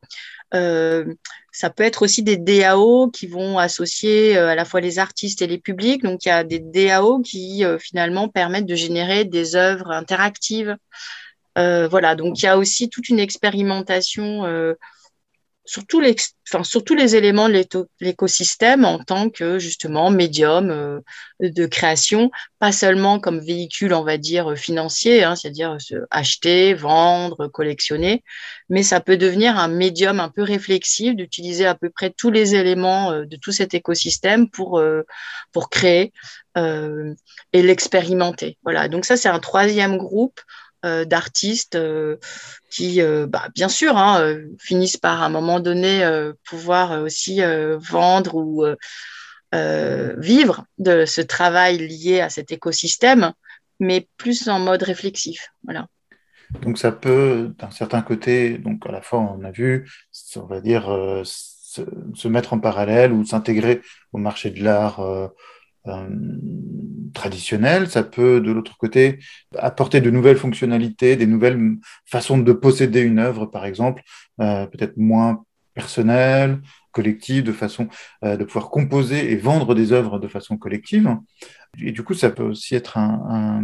[0.54, 1.06] Euh,
[1.54, 5.48] ça peut être aussi des DAO qui vont associer à la fois les artistes et
[5.48, 6.04] les publics.
[6.04, 10.76] Donc il y a des DAO qui finalement permettent de générer des œuvres interactives.
[11.56, 14.46] voilà, donc il y a aussi toute une expérimentation
[15.66, 16.16] sur tous les,
[16.50, 17.64] enfin, sur les éléments de
[18.00, 21.00] l'écosystème en tant que justement médium euh,
[21.40, 25.78] de création, pas seulement comme véhicule, on va dire, financier, hein, c'est-à-dire
[26.10, 28.24] acheter, vendre, collectionner,
[28.70, 32.56] mais ça peut devenir un médium un peu réflexif d'utiliser à peu près tous les
[32.56, 35.04] éléments euh, de tout cet écosystème pour, euh,
[35.52, 36.12] pour créer
[36.54, 38.58] et l'expérimenter.
[38.64, 40.42] Voilà, donc ça c'est un troisième groupe
[40.84, 42.18] euh, d'artistes euh,
[42.72, 46.04] qui, euh, bah, bien sûr, hein, finissent par à un moment donné
[46.44, 47.42] pouvoir aussi
[47.78, 48.66] vendre ou
[49.54, 53.34] vivre de ce travail lié à cet écosystème,
[53.80, 55.50] mais plus en mode réflexif.
[55.64, 55.88] Voilà.
[56.64, 59.88] Donc ça peut, d'un certain côté, donc à la fois on a vu,
[60.36, 60.86] on va dire,
[61.24, 63.82] se, mettre en parallèle ou s'intégrer
[64.14, 65.00] au marché de l'art
[67.14, 69.20] traditionnel, ça peut de l'autre côté
[69.58, 74.04] apporter de nouvelles fonctionnalités, des nouvelles façons de posséder une œuvre, par exemple,
[74.40, 77.88] euh, peut-être moins personnelle, collective, de façon
[78.24, 81.18] euh, de pouvoir composer et vendre des œuvres de façon collective.
[81.80, 83.64] Et du coup, ça peut aussi être un, un,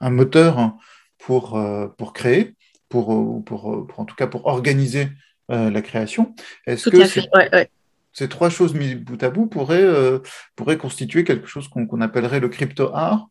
[0.00, 0.74] un moteur
[1.18, 1.62] pour,
[1.96, 2.54] pour créer,
[2.88, 5.08] pour, pour, pour, en tout cas pour organiser
[5.48, 6.34] la création.
[6.66, 7.68] Est-ce que ouais, ouais
[8.14, 10.20] ces trois choses mises bout à bout pourraient, euh,
[10.54, 13.26] pourraient constituer quelque chose qu'on appellerait le crypto-art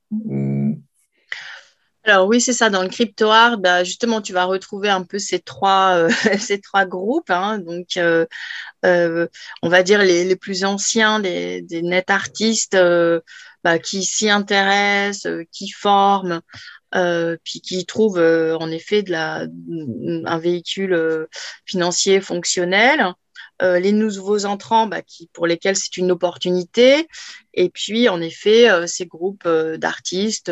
[2.04, 2.70] Alors oui, c'est ça.
[2.70, 6.86] Dans le crypto-art, bah, justement, tu vas retrouver un peu ces trois, euh, ces trois
[6.86, 7.32] groupes.
[7.32, 7.60] Hein.
[7.60, 8.26] Donc, euh,
[8.84, 12.78] on va dire les, les plus anciens, des net artistes
[13.64, 16.42] bah, qui s'y intéressent, qui forment,
[16.92, 19.48] puis qui trouvent en effet de la,
[20.26, 21.28] un véhicule
[21.66, 23.14] financier fonctionnel.
[23.62, 27.08] Euh, les nouveaux entrants bah, qui, pour lesquels c'est une opportunité,
[27.54, 30.52] et puis en effet euh, ces groupes euh, d'artistes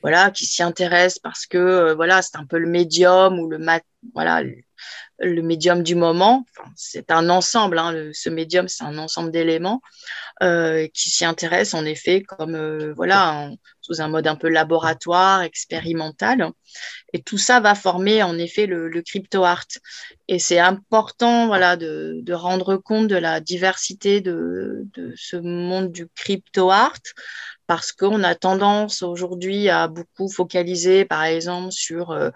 [0.00, 3.82] voilà, qui s'y intéressent parce que voilà, c'est un peu le médium ou le mat
[4.14, 4.42] voilà,
[5.20, 6.44] médium du moment.
[6.74, 9.80] c'est un ensemble, hein, ce médium, c'est un ensemble d'éléments
[10.42, 13.50] euh, qui s'y intéressent en effet comme euh, voilà
[13.80, 16.50] sous un mode un peu laboratoire, expérimental.
[17.12, 19.68] Et tout ça va former en effet le, crypto art.
[20.28, 24.84] Et c'est important voilà de, rendre compte de la diversité de
[25.16, 27.00] ce monde du crypto art
[27.66, 32.30] parce qu'on a tendance aujourd'hui à beaucoup focaliser, par exemple, sur euh,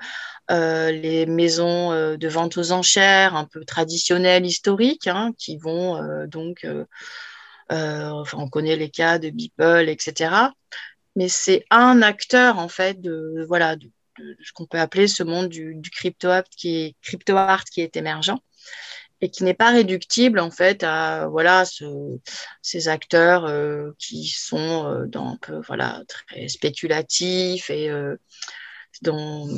[0.51, 6.01] euh, les maisons euh, de vente aux enchères un peu traditionnelles, historiques, hein, qui vont
[6.27, 6.67] donc,
[7.69, 10.53] enfin, on connaît les cas de Beeple, etc.
[11.17, 13.77] Mais c'est un acteur, en fait, de, voilà,
[14.19, 16.95] ce qu'on peut appeler ce monde du, du crypto art qui
[17.81, 18.37] est émergent
[19.21, 21.85] et qui n'est pas réductible en fait à voilà ce,
[22.63, 28.17] ces acteurs euh, qui sont euh, dans un peu voilà très spéculatifs et euh,
[29.03, 29.49] dont,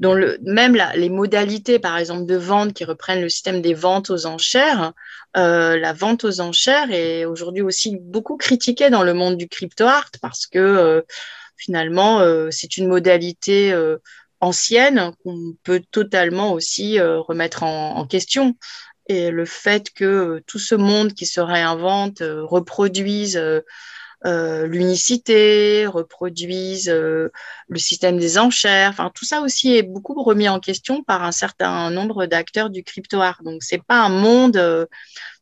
[0.00, 4.92] même les modalités par exemple de vente qui reprennent le système des ventes aux enchères
[5.34, 10.10] la vente aux enchères est aujourd'hui aussi beaucoup critiquée dans le monde du crypto art
[10.22, 11.04] parce que
[11.56, 13.76] finalement c'est une modalité
[14.38, 18.54] ancienne qu'on peut totalement aussi remettre en question
[19.08, 23.36] et le fait que tout ce monde qui se réinvente euh, reproduise
[24.26, 28.90] euh, l'unicité, reproduisent le système des enchères.
[28.90, 32.82] Enfin, tout ça aussi est beaucoup remis en question par un certain nombre d'acteurs du
[32.82, 33.40] crypto art.
[33.44, 34.88] Donc, c'est pas un monde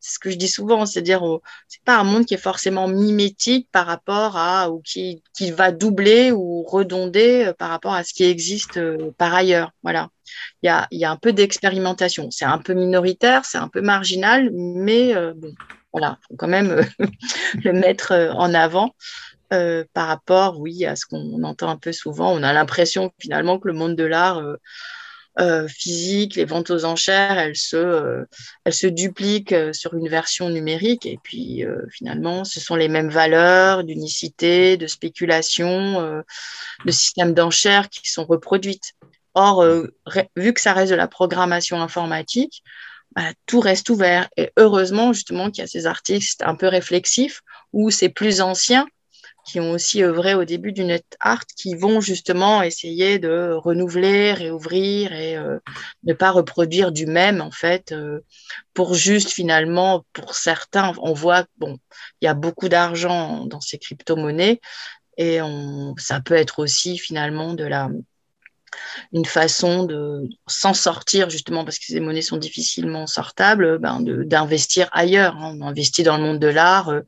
[0.01, 1.23] c'est ce que je dis souvent, c'est-à-dire
[1.67, 5.73] c'est pas un monde qui est forcément mimétique par rapport à ou qui, qui va
[5.73, 8.79] doubler ou redonder par rapport à ce qui existe
[9.19, 9.73] par ailleurs.
[9.83, 10.11] Voilà
[10.63, 12.31] il y a, y a, un peu d'expérimentation.
[12.31, 15.53] C'est un peu minoritaire, c'est un peu marginal, mais euh, bon,
[15.97, 16.83] voilà, faut quand même euh,
[17.65, 18.95] le mettre euh, en avant.
[19.49, 22.33] par rapport, oui, à ce qu'on entend un peu souvent.
[22.33, 24.43] On a l'impression finalement que le monde de l'art
[25.69, 28.25] physique, les ventes aux enchères, elles se,
[28.65, 31.07] elles se dupliquent sur une version numérique.
[31.07, 36.23] Et puis finalement, ce sont les mêmes valeurs d'unicité, de spéculation,
[36.85, 38.95] de système d'enchères qui sont reproduites.
[39.37, 39.95] Or, euh,
[40.35, 42.65] vu que ça reste de la programmation informatique,
[43.17, 44.29] bah, tout reste ouvert.
[44.37, 47.41] Et heureusement, justement, qu'il y a ces artistes un peu réflexifs
[47.73, 48.87] ou ces plus anciens
[49.47, 54.33] qui ont aussi œuvré au début du net art, qui vont justement essayer de renouveler,
[54.33, 55.59] réouvrir et euh,
[56.03, 58.21] ne pas reproduire du même, en fait, euh,
[58.75, 61.79] pour juste finalement, pour certains, on voit, bon,
[62.21, 64.61] il y a beaucoup d'argent dans ces crypto-monnaies
[65.17, 67.89] et on, ça peut être aussi finalement de la
[69.13, 74.89] une façon de s'en sortir, justement parce que ces monnaies sont difficilement sortables, ben d'investir
[74.93, 75.37] ailleurs.
[75.37, 75.57] Hein.
[75.61, 76.89] On investit dans le monde de l'art.
[76.89, 77.01] Euh,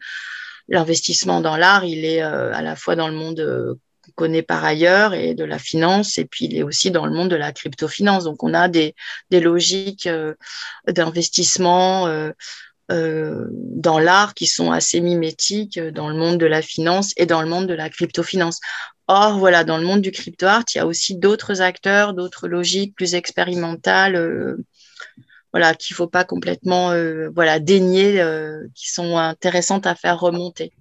[0.68, 4.42] l'investissement dans l'art, il est euh, à la fois dans le monde euh, qu'on connaît
[4.42, 7.36] par ailleurs et de la finance, et puis il est aussi dans le monde de
[7.36, 8.24] la crypto-finance.
[8.24, 8.94] Donc on a des,
[9.30, 10.08] des logiques
[10.86, 12.08] d'investissement.
[12.90, 17.48] dans l'art qui sont assez mimétiques dans le monde de la finance et dans le
[17.48, 18.60] monde de la crypto-finance.
[19.10, 22.46] Or, voilà, dans le monde du crypto art, il y a aussi d'autres acteurs, d'autres
[22.46, 24.58] logiques plus expérimentales, euh,
[25.50, 30.20] voilà, qu'il ne faut pas complètement euh, voilà, dénier, euh, qui sont intéressantes à faire
[30.20, 30.72] remonter.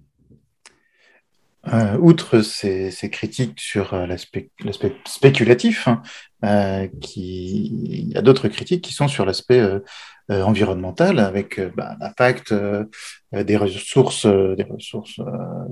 [2.00, 4.50] outre ces, critiques sur l'aspect
[5.06, 6.02] spéculatif, hein,
[7.16, 9.62] il y a d'autres critiques qui sont sur l'aspect
[10.28, 12.52] environnemental, avec bah, l'impact
[13.32, 15.24] des ressources, euh, des ressources euh,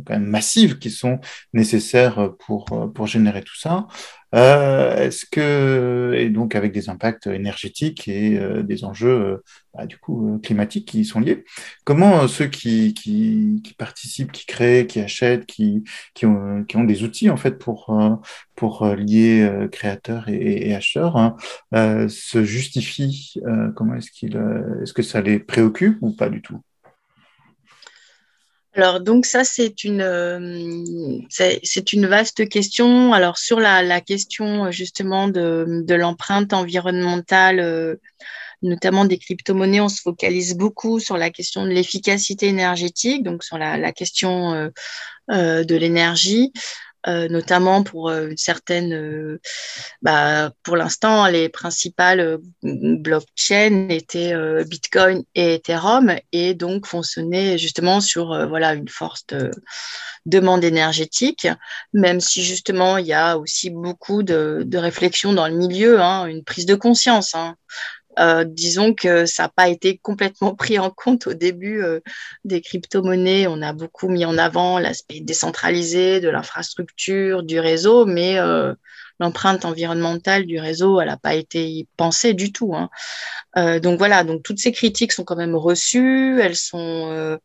[0.05, 1.21] quand même massives qui sont
[1.53, 3.87] nécessaires pour, pour générer tout ça.
[4.33, 9.43] Est-ce que, et donc avec des impacts énergétiques et des enjeux
[9.73, 11.45] bah, du coup climatiques qui y sont liés,
[11.85, 16.85] comment ceux qui, qui, qui, participent, qui créent, qui achètent, qui, qui, ont, qui ont
[16.85, 17.99] des outils en fait pour,
[18.57, 21.37] pour lier créateurs et, et acheteurs hein,
[22.09, 23.41] se justifient
[23.75, 24.39] Comment est-ce qu'il,
[24.83, 26.61] est-ce que ça les préoccupe ou pas du tout?
[28.77, 33.15] Alors, donc ça, c'est une, euh, c'est une vaste question.
[33.15, 37.97] Alors, sur la, question justement de, l'empreinte environnementale, euh,
[38.61, 43.57] notamment des crypto-monnaies, on se focalise beaucoup sur la question de l'efficacité énergétique, donc sur
[43.57, 44.71] la, question
[45.31, 46.53] euh, de l'énergie.
[47.09, 49.41] Euh, notamment pour euh, une certaine, euh,
[50.03, 58.49] bah, pour l'instant, les principales blockchains étaient Bitcoin et Ethereum et donc fonctionnaient justement sur
[58.49, 59.35] voilà une forte
[60.25, 61.47] demande énergétique,
[61.93, 66.27] même si justement il y a aussi beaucoup de, de réflexion dans le milieu, hein,
[66.27, 67.37] une prise de conscience.
[67.37, 67.55] Hein.
[68.19, 72.01] Euh, disons que ça n'a pas été complètement pris en compte au début euh,
[72.45, 73.47] des crypto-monnaies.
[73.47, 78.75] On a beaucoup mis en avant l'aspect décentralisé de l'infrastructure, du réseau, mais euh,
[79.21, 82.75] l'empreinte environnementale du réseau, elle n'a pas été pensée du tout.
[82.75, 82.91] Hein.
[83.81, 87.39] donc voilà, donc toutes ces critiques sont quand même reçues, elles sont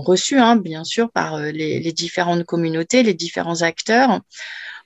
[0.00, 4.20] reçues, hein, bien sûr, par les, différentes communautés, les différents acteurs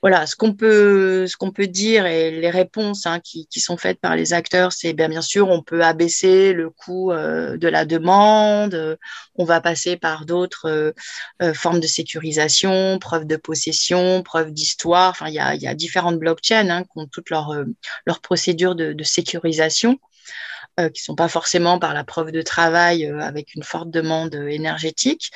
[0.04, 3.98] voilà, ce qu'on peut, ce qu'on peut dire et les réponses hein, qui, sont faites
[3.98, 7.86] par les acteurs, c'est bien, bien sûr, on peut abaisser le coût euh, de la
[7.86, 8.96] demande, euh,
[9.36, 10.92] on va passer par d'autres
[11.40, 15.12] euh, formes de sécurisation, preuve de possession, preuve d'histoire.
[15.12, 17.54] Enfin, il y a, différentes blockchains hein, qui ont toutes leurs
[18.04, 19.98] leur procédures de sécurisation.
[20.76, 25.30] qui ne sont pas forcément par la preuve de travail avec une forte demande énergétique.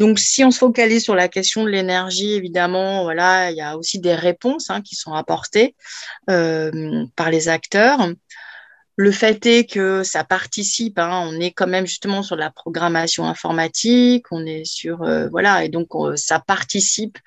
[0.00, 3.76] Donc, si on se focalise sur la question de l'énergie, évidemment, voilà, il y a
[3.76, 5.76] aussi des réponses hein, qui sont apportées
[6.30, 8.08] euh, par les acteurs.
[8.96, 13.26] Le fait est que ça participe, hein, on est quand même justement sur la programmation
[13.26, 17.18] informatique, on est sur, euh, voilà, et donc ça participe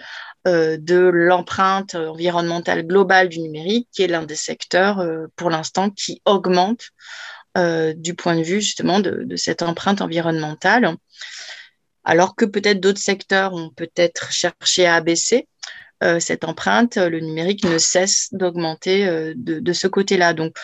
[0.47, 5.05] euh, de l'empreinte environnementale globale du numérique, qui est l'un des secteurs
[5.35, 6.89] pour l'instant qui augmente
[7.55, 10.97] du point de vue justement de, de cette empreinte environnementale
[12.03, 15.47] alors que peut-être d'autres secteurs ont peut-être cherché à abaisser
[16.03, 20.33] euh, cette empreinte, le numérique ne cesse d'augmenter euh, de, ce côté-là.
[20.33, 20.57] Donc,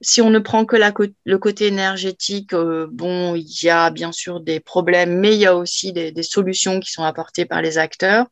[0.00, 0.76] si on ne prend que
[1.24, 5.46] le côté énergétique, euh, bon, il y a bien sûr des problèmes, mais il y
[5.46, 8.26] a aussi des, solutions qui sont apportées par les acteurs.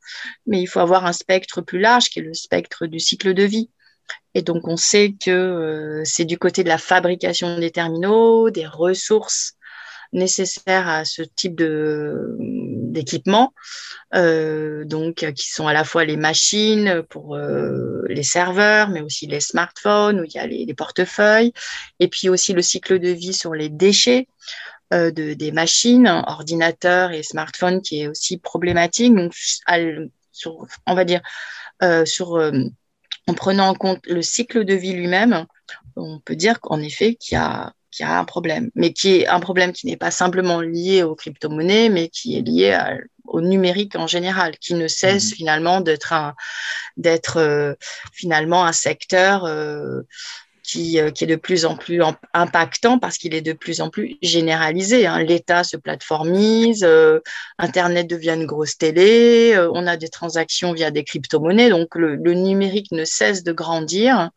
[0.46, 3.44] Mais il faut avoir un spectre plus large, qui est le spectre du cycle de
[3.44, 3.70] vie.
[4.34, 9.54] Et donc, on sait que c'est du côté de la fabrication des terminaux, des ressources
[10.14, 13.52] nécessaires à ce type d'équipement,
[14.14, 19.26] euh, donc qui sont à la fois les machines pour euh, les serveurs, mais aussi
[19.26, 21.52] les smartphones où il y a les, portefeuilles,
[22.00, 24.26] et puis aussi le cycle de vie sur les déchets.
[24.92, 29.14] Euh, de, des machines, ordinateurs et smartphones qui est aussi problématique.
[29.14, 29.32] Donc,
[30.86, 31.22] on va dire,
[32.04, 32.34] sur,
[33.26, 35.46] en prenant en compte le cycle de vie lui-même,
[35.96, 39.28] on peut dire qu'en effet qu'il y a qui a un problème, mais qui est
[39.28, 42.76] un problème qui n'est pas simplement lié aux crypto-monnaies, mais qui est lié
[43.24, 45.36] au numérique en général, qui ne cesse mhm.
[45.36, 46.34] finalement d'être un,
[46.96, 47.74] d'être euh,
[48.12, 50.02] finalement un secteur euh,
[50.74, 52.02] qui, euh, qui, est de plus en plus
[52.32, 55.06] impactant parce qu'il est de plus en plus généralisé.
[55.06, 55.22] Hein.
[55.22, 56.86] L'État se plateformise,
[57.58, 62.90] Internet devient une grosse télé, on a des transactions via des crypto-monnaies, donc le, numérique
[62.92, 64.30] ne cesse de grandir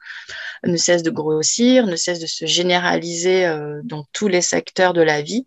[0.64, 5.02] ne cesse de grossir, ne cesse de se généraliser euh, dans tous les secteurs de
[5.02, 5.46] la vie.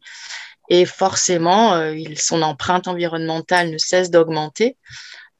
[0.69, 4.77] Et forcément, euh, son empreinte environnementale ne cesse d'augmenter.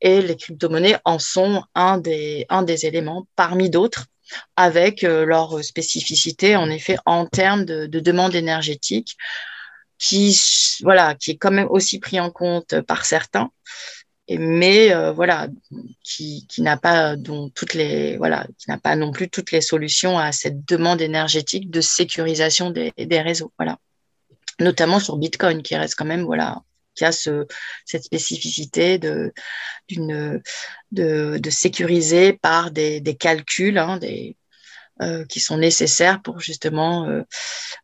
[0.01, 2.47] Et les crypto-monnaies en sont un des
[2.87, 4.07] éléments parmi d'autres
[4.57, 9.17] avec euh, leur spécificité, en effet, en termes de, de demande énergétique,
[9.99, 10.39] qui,
[10.83, 13.51] voilà, qui est quand même aussi pris en compte par certains
[14.39, 15.49] mais euh, voilà,
[16.03, 17.17] qui, n'a pas
[18.17, 18.47] voilà,
[18.83, 23.53] pas non plus toutes les solutions à cette demande énergétique de sécurisation des, des réseaux,
[23.59, 23.79] voilà.
[24.61, 26.63] Notamment sur Bitcoin, qui reste quand même voilà,
[26.95, 27.47] qui a ce,
[27.85, 29.33] cette spécificité de,
[31.51, 33.99] sécuriser par des, calculs, hein,
[35.03, 37.23] euh, qui sont nécessaires pour justement euh,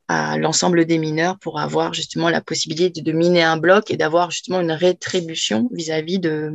[0.09, 4.31] à l'ensemble des mineurs pour avoir justement la possibilité de, miner un bloc et d'avoir
[4.31, 6.53] justement une rétribution vis-à-vis de,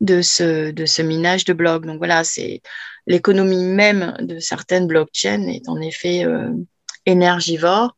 [0.00, 1.86] de, ce, de ce minage de blocs.
[1.86, 2.60] Donc voilà, c'est
[3.06, 6.50] l'économie même de certaines blockchains est en effet euh,
[7.06, 7.96] énergivore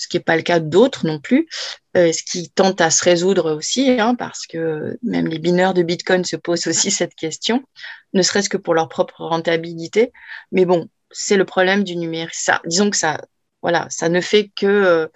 [0.00, 1.48] ce qui n'est pas le cas d'autres non plus,
[1.96, 5.82] euh, ce qui tente à se résoudre aussi, hein, parce que même les bineurs de
[5.82, 7.64] Bitcoin se posent aussi cette question,
[8.12, 10.12] ne serait-ce que pour leur propre rentabilité.
[10.52, 12.34] Mais bon, c'est le problème du numérique.
[12.34, 13.20] Ça, disons que ça,
[13.60, 15.08] voilà, ça ne fait que euh,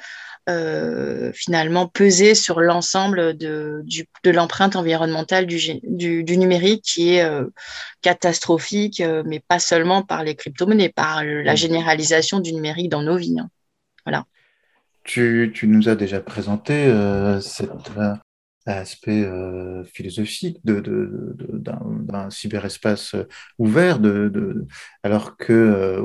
[0.49, 3.85] euh, finalement peser sur l'ensemble de,
[4.25, 7.27] de l'empreinte environnementale du, du, numérique qui est
[8.03, 11.57] catastrophique, mais pas seulement par les crypto-monnaies, par la mmh.
[11.57, 13.39] généralisation du numérique dans nos vies.
[13.41, 13.49] Hein.
[14.05, 14.27] Voilà.
[15.05, 18.15] Tu, nous as déjà présenté euh, cet euh,
[18.65, 23.15] aspect euh, philosophique d'un, cyberespace
[23.59, 24.01] ouvert,
[25.03, 26.03] alors que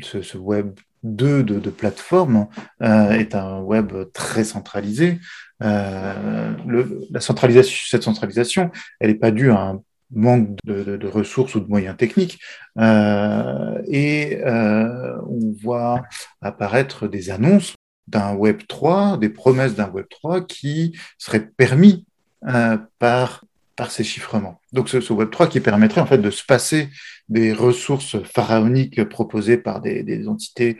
[0.00, 2.48] ce, ce, web 2 de, plateforme
[2.80, 5.20] est un web très centralisé.
[5.60, 9.82] La centralisation, cette centralisation, elle n'est pas due à un
[10.14, 12.38] manque de, ressources ou de moyens techniques.
[12.78, 16.02] Euh, et euh, on voit
[16.40, 17.74] apparaître des annonces
[18.08, 22.06] d'un Web 3, des promesses d'un Web 3 qui seraient permis
[22.46, 23.44] euh, par,
[23.88, 24.60] ces chiffrements.
[24.72, 26.88] Donc ce, Web 3 qui permettrait en fait de se passer
[27.28, 30.78] des ressources pharaoniques proposées par des entités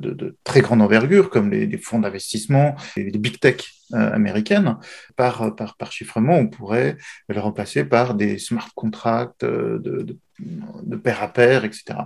[0.00, 3.56] de, très grande envergure, comme les, fonds d'investissement les big tech
[3.94, 4.76] euh, américaines,
[5.16, 5.52] par,
[5.90, 6.96] chiffrement, on pourrait
[7.28, 11.98] le remplacer par des smart contracts euh, de, de, pair à pair, etc.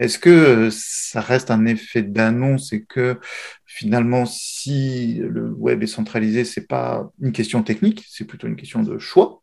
[0.00, 3.18] Est-ce que euh, ça reste un effet d'annonce et que
[3.66, 8.82] finalement, si le web est centralisé, c'est pas une question technique, c'est plutôt une question
[8.82, 9.42] de choix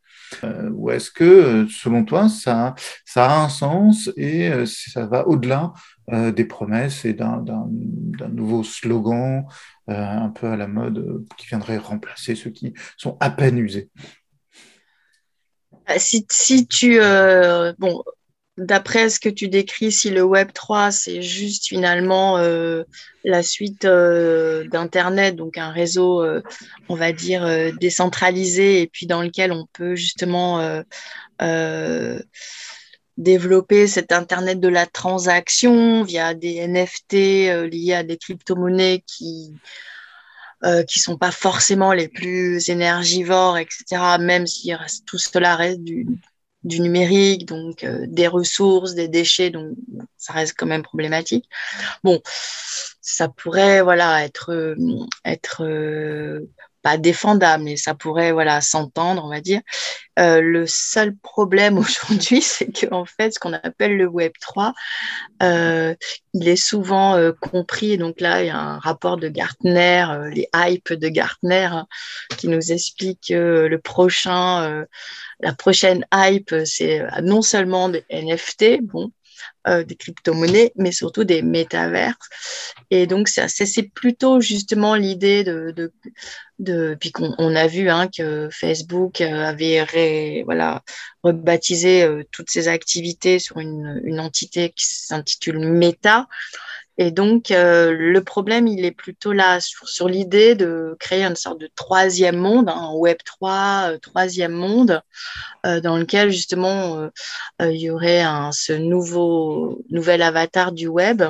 [0.72, 2.74] ou est-ce que, selon toi, ça,
[3.06, 5.74] ça a un sens et ça va au-delà
[6.12, 7.68] des promesses et d'un
[8.30, 9.45] nouveau slogan
[9.88, 13.89] un peu à la mode qui viendrait remplacer ceux qui sont à peine usés.
[15.97, 16.99] Si, tu...
[17.80, 18.04] bon,
[18.58, 22.84] d'après ce que tu décris, si le Web 3, c'est juste finalement euh,
[23.24, 26.41] la suite euh, d'Internet, donc un réseau, euh,
[26.89, 30.60] on va dire, décentralisé, et puis dans lequel on peut justement
[33.18, 37.14] développer cet Internet de la transaction via des NFT
[37.72, 39.53] liés à des crypto-monnaies qui
[40.88, 44.72] qui sont pas forcément les plus énergivores, etc., même si
[45.05, 46.07] tout cela reste du,
[46.64, 49.76] du numérique, donc euh, des ressources, des déchets, donc
[50.18, 51.49] ça reste quand même problématique.
[52.03, 52.22] Bon,
[53.01, 54.76] ça pourrait voilà être euh,
[55.26, 56.49] être euh,
[56.84, 59.61] pas défendable, mais ça pourrait voilà s'entendre, on va dire.
[60.19, 64.73] Euh, le seul problème aujourd'hui, c'est qu'en fait, ce qu'on appelle le Web 3,
[65.41, 65.95] euh,
[66.34, 67.97] il est souvent euh, compris.
[67.97, 71.88] Donc là, il y a un rapport de Gartner, les hypes de Gartner, hein,
[72.38, 74.86] qui nous explique que le prochain,
[75.39, 79.11] la prochaine hype, c'est non seulement des NFT, bon,
[79.68, 82.30] euh, des crypto-monnaies, mais surtout des métaverses.
[82.89, 89.22] Et donc, c'est plutôt justement l'idée de, Puis qu'on on a vu hein, que Facebook
[89.22, 90.82] avait voilà,
[91.24, 96.28] rebaptisé euh, toutes ses activités sur une, une entité qui s'intitule Meta.
[96.98, 101.60] Et donc, euh, le problème, il est plutôt là sur, l'idée de créer une sorte
[101.60, 105.02] de troisième monde, un Web 3, euh, troisième monde,
[105.66, 107.10] euh, dans lequel justement
[107.60, 111.24] il y aurait ce nouveau, nouvel avatar du web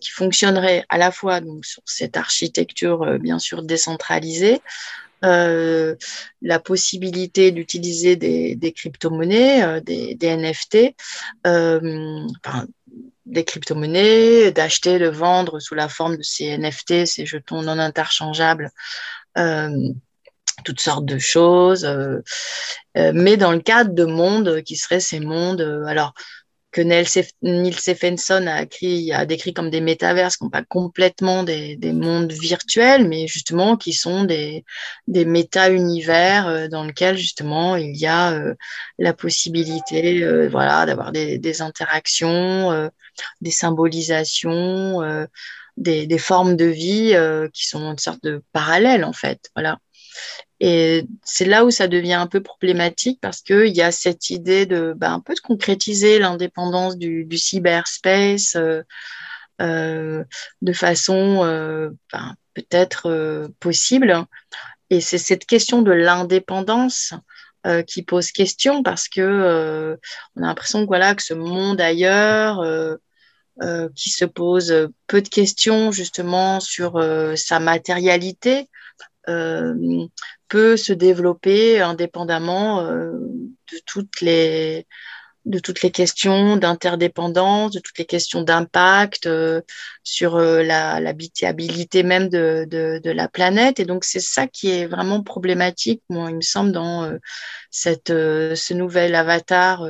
[0.00, 4.60] qui fonctionnerait à la fois donc, sur cette architecture bien sûr décentralisée,
[5.22, 10.94] la possibilité d'utiliser des, des crypto-monnaies, des, des, NFT,
[11.44, 12.66] enfin,
[13.30, 18.70] des crypto-monnaies, d'acheter, de vendre sous la forme de ces NFT, ces jetons non interchangeables,
[19.38, 19.70] euh,
[20.64, 22.18] toutes sortes de choses, euh,
[22.96, 26.12] euh, mais dans le cadre de mondes qui seraient ces mondes, alors
[26.72, 31.76] que Neil Stephenson a, écrit, a décrit comme des métaverses, qui n'ont pas complètement des,
[31.76, 34.64] des, mondes virtuels, mais justement qui sont des,
[35.08, 38.40] des méta-univers dans lesquels justement il y a
[38.98, 42.90] la possibilité voilà, d'avoir des, des, interactions,
[43.40, 45.26] des symbolisations, euh,
[45.76, 49.50] des, formes de vie euh, qui sont une sorte de parallèle en fait.
[49.54, 49.78] Voilà.
[50.60, 54.66] Et c'est là où ça devient un peu problématique parce qu'il y a cette idée
[54.66, 58.56] de bah, un peu de concrétiser l'indépendance du, cyberspace
[59.60, 60.24] euh,
[60.62, 61.44] de façon
[62.12, 64.24] ben, peut-être possible.
[64.90, 67.14] Et c'est cette question de l'indépendance
[67.86, 69.98] qui pose question parce que
[70.36, 72.62] on a l'impression que voilà que ce monde ailleurs
[73.62, 78.70] euh, qui se pose peu de questions justement sur euh, sa matérialité,
[79.28, 79.74] euh,
[80.48, 84.86] peut se développer indépendamment de toutes les
[85.46, 89.26] de toutes les questions d'interdépendance, de toutes les questions d'impact
[90.04, 93.80] sur l'habitabilité même de, de, la planète.
[93.80, 97.10] Et donc, c'est ça qui est vraiment problématique, il me semble, dans
[97.70, 99.86] cette, ce nouvel avatar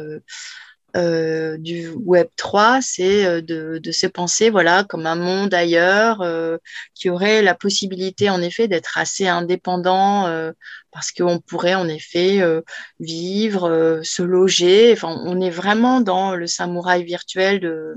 [0.97, 6.59] euh, du Web 3, c'est euh, de, se penser voilà, comme un monde ailleurs euh,
[6.95, 10.29] qui aurait la possibilité en effet d'être assez indépendant
[10.93, 12.41] parce qu'on pourrait en effet
[12.99, 14.93] vivre, se loger.
[14.93, 17.97] Enfin, on est vraiment dans le samouraï virtuel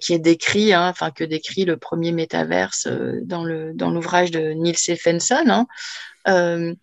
[0.00, 2.88] qui est décrit, hein, enfin que décrit le premier métaverse
[3.22, 5.66] dans le dans l'ouvrage de Neil Stephenson.
[6.26, 6.74] Hein.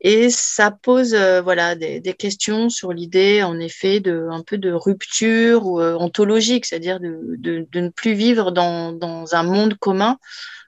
[0.00, 4.72] Et ça pose euh, voilà, des, questions sur l'idée, en effet, de, un peu de
[4.72, 9.74] rupture ou, euh, ontologique, c'est-à-dire de, de, de, ne plus vivre dans, dans, un monde
[9.78, 10.18] commun,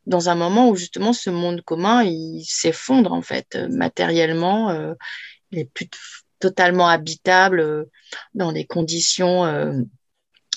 [0.07, 4.95] dans un moment où justement ce monde commun, il s'effondre en fait matériellement, euh,
[5.51, 5.89] il est plus
[6.39, 7.87] totalement habitable
[8.35, 9.45] dans des conditions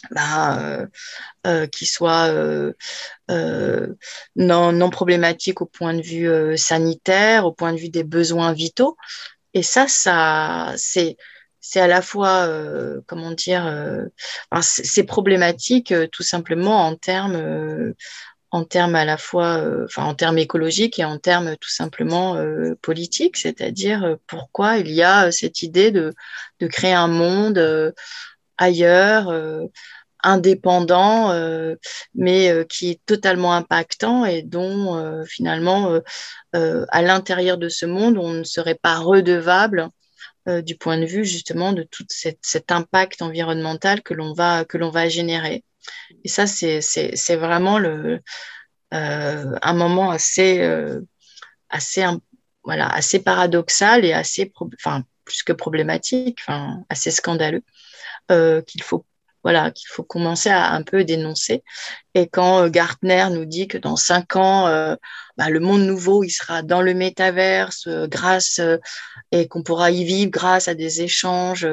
[0.09, 0.87] bah, euh,
[1.45, 2.73] euh, qui soit euh,
[4.35, 8.97] non, non problématique au point de vue sanitaire, au point de vue des besoins vitaux.
[9.53, 11.17] Et ça, ça c'est
[11.63, 12.49] c'est à la fois,
[13.05, 13.71] comment dire,
[14.61, 17.93] c'est problématique tout simplement en termes,
[18.49, 22.35] en termes à la fois, enfin en termes écologiques et en termes tout simplement
[22.81, 26.15] politiques, c'est-à-dire pourquoi il y a cette idée de,
[26.59, 27.93] de créer un monde
[28.62, 29.66] ailleurs, euh,
[30.24, 31.76] indépendant, euh,
[32.14, 35.99] mais euh, qui est totalement impactant et dont finalement,
[36.53, 39.89] à l'intérieur de ce monde, on ne serait pas redevable
[40.47, 45.64] du point de vue justement de tout cet impact environnemental que l'on va, va générer.
[46.24, 48.22] Et ça, c'est vraiment le,
[48.91, 50.62] un moment assez,
[51.70, 52.05] assez,
[52.64, 57.64] voilà, assez paradoxal et assez, enfin, plus que problématique, enfin, assez scandaleux.
[58.32, 59.05] Euh, qu'il faut
[59.43, 61.63] voilà, qu'il faut commencer à un peu dénoncer.
[62.13, 64.95] Et quand euh, Gartner nous dit que dans cinq ans, euh,
[65.36, 68.61] bah, le monde nouveau, il sera dans le métaverse grâce
[69.32, 71.67] et qu'on pourra y vivre grâce à des échanges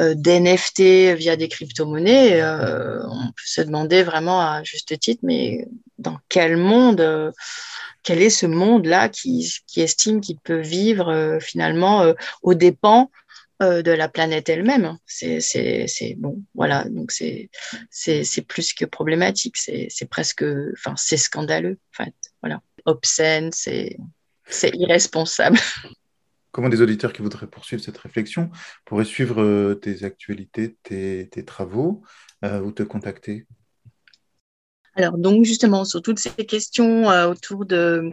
[0.00, 5.68] d'NFT via des crypto-monnaies, on peut se demander vraiment à juste titre, mais
[5.98, 7.32] dans quel monde
[8.02, 12.12] quel est ce monde-là qui, qui, estime qu'il peut vivre finalement
[12.42, 13.10] aux dépens
[13.62, 14.98] euh, de la planète elle-même.
[15.06, 16.84] C'est bon, voilà.
[16.88, 17.50] Donc c'est
[18.46, 19.56] plus que problématique.
[19.56, 20.44] C'est presque,
[20.74, 21.78] enfin c'est scandaleux.
[21.92, 23.50] En fait, voilà, obscène.
[23.52, 23.96] C'est
[24.48, 25.58] c'est irresponsable.
[26.50, 28.50] Comment des auditeurs qui voudraient poursuivre cette réflexion
[28.84, 32.02] pourraient suivre euh, tes actualités, tes, travaux
[32.44, 33.46] euh, ou te contacter?
[34.94, 38.12] Alors donc justement sur toutes ces questions euh, autour de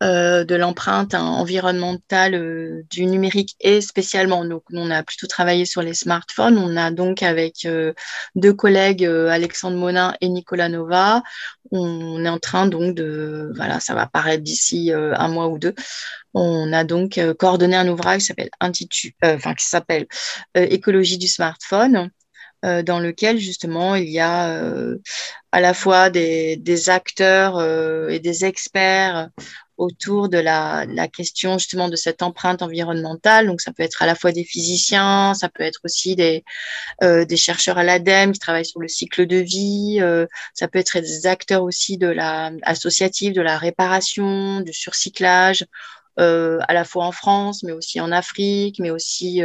[0.00, 5.82] euh, de l'empreinte environnementale euh, du numérique et spécialement, donc, on a plutôt travaillé sur
[5.82, 6.56] les smartphones.
[6.56, 7.92] On a donc avec euh,
[8.36, 11.24] deux collègues, Alexandre Monin et Nicolas Nova,
[11.72, 15.74] on est en train donc de, voilà, ça va apparaître d'ici un mois ou deux.
[16.32, 20.06] On a donc coordonné un ouvrage qui s'appelle enfin qui s'appelle
[20.54, 22.10] Écologie du smartphone.
[22.62, 24.60] Dans lequel justement il y a
[25.52, 27.62] à la fois des, des acteurs
[28.10, 29.30] et des experts
[29.78, 33.46] autour de la, question justement de cette empreinte environnementale.
[33.46, 36.44] Donc, ça peut être à la fois des physiciens, ça peut être aussi des,
[37.02, 40.78] euh, des chercheurs à l'ADEME qui travaillent sur le cycle de vie, euh, ça peut
[40.80, 45.64] être des acteurs aussi de la associative, de la réparation, du surcyclage.
[46.18, 49.40] Euh, à la fois en France, mais aussi en Afrique, mais aussi,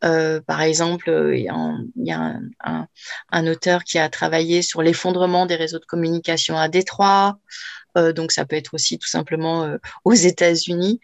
[0.00, 2.88] par exemple, il y a, un,
[3.30, 7.38] un, auteur qui a travaillé sur l'effondrement des réseaux de communication à Détroit.
[7.96, 11.00] Euh, donc ça peut être aussi tout simplement euh, aux États-Unis.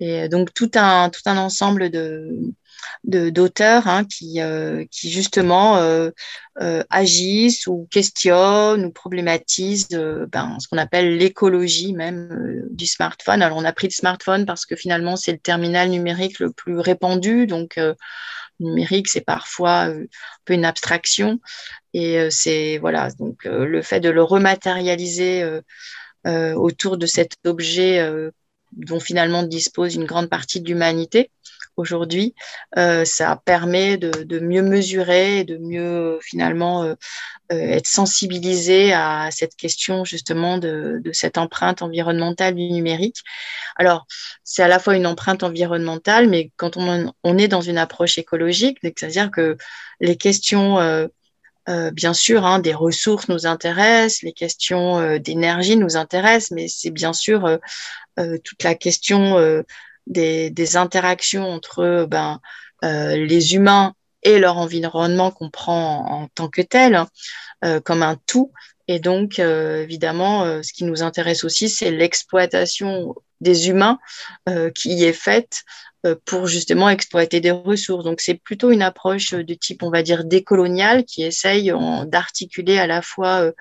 [0.00, 2.28] Et donc tout un, tout un ensemble de,
[3.04, 5.80] d'auteurs hein, qui, euh, qui justement
[6.90, 13.42] agissent ou questionnent ou problématisent ben, ce qu'on appelle l'écologie même du smartphone.
[13.42, 16.78] Alors on a pris le smartphone parce que finalement c'est le terminal numérique le plus
[16.78, 17.78] répandu, donc
[18.60, 20.04] numérique c'est parfois un
[20.44, 21.40] peu une abstraction.
[21.92, 25.60] Et c'est voilà donc le fait de le rematérialiser
[26.26, 28.30] euh, autour de cet objet euh,
[28.72, 31.30] dont finalement dispose une grande partie de l'humanité
[31.76, 32.34] aujourd'hui,
[32.76, 36.94] euh, ça permet de, mieux mesurer et de mieux finalement
[37.50, 43.18] être sensibilisé à cette question justement de, cette empreinte environnementale du numérique.
[43.76, 44.06] Alors,
[44.42, 48.18] c'est à la fois une empreinte environnementale, mais quand on, on est dans une approche
[48.18, 49.56] écologique, c'est-à-dire que
[50.00, 50.78] les questions
[51.68, 56.68] euh, bien sûr, hein, des ressources nous intéressent, les questions euh, d'énergie nous intéressent, mais
[56.68, 57.46] c'est bien sûr
[58.18, 59.36] euh, toute la question
[60.06, 62.40] des, interactions entre ben,
[62.82, 68.52] les humains et leur environnement qu'on prend en, tant que tel, hein, comme un tout.
[68.88, 73.98] Et donc, évidemment, ce qui nous intéresse aussi, c'est l'exploitation des humains
[74.74, 75.64] qui est faite
[76.04, 78.04] euh, pour justement exploiter des ressources.
[78.04, 81.72] Donc c'est plutôt une approche de type, on va dire, décoloniale qui essaye
[82.06, 83.52] d'articuler à la fois euh,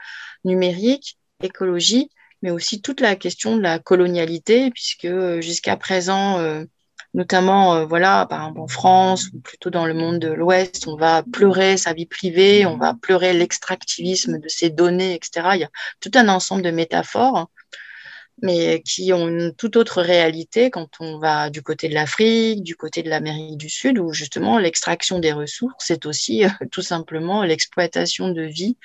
[0.44, 2.10] numérique, écologie,
[2.44, 6.40] mais aussi toute la question de la colonialité, puisque euh, jusqu'à présent,
[7.16, 11.24] notamment voilà, par exemple en France ou plutôt dans le monde de l'Ouest, on va
[11.24, 15.48] pleurer sa vie privée, on va pleurer l'extractivisme de ses données, etc.
[15.56, 15.70] Il y a
[16.00, 17.50] tout un ensemble de métaphores
[18.42, 22.76] mais qui ont une toute autre réalité quand on va du côté de l'Afrique, du
[22.76, 27.44] côté de l'Amérique du Sud, où justement l'extraction des ressources, c'est aussi euh, tout simplement
[27.44, 28.78] l'exploitation de vie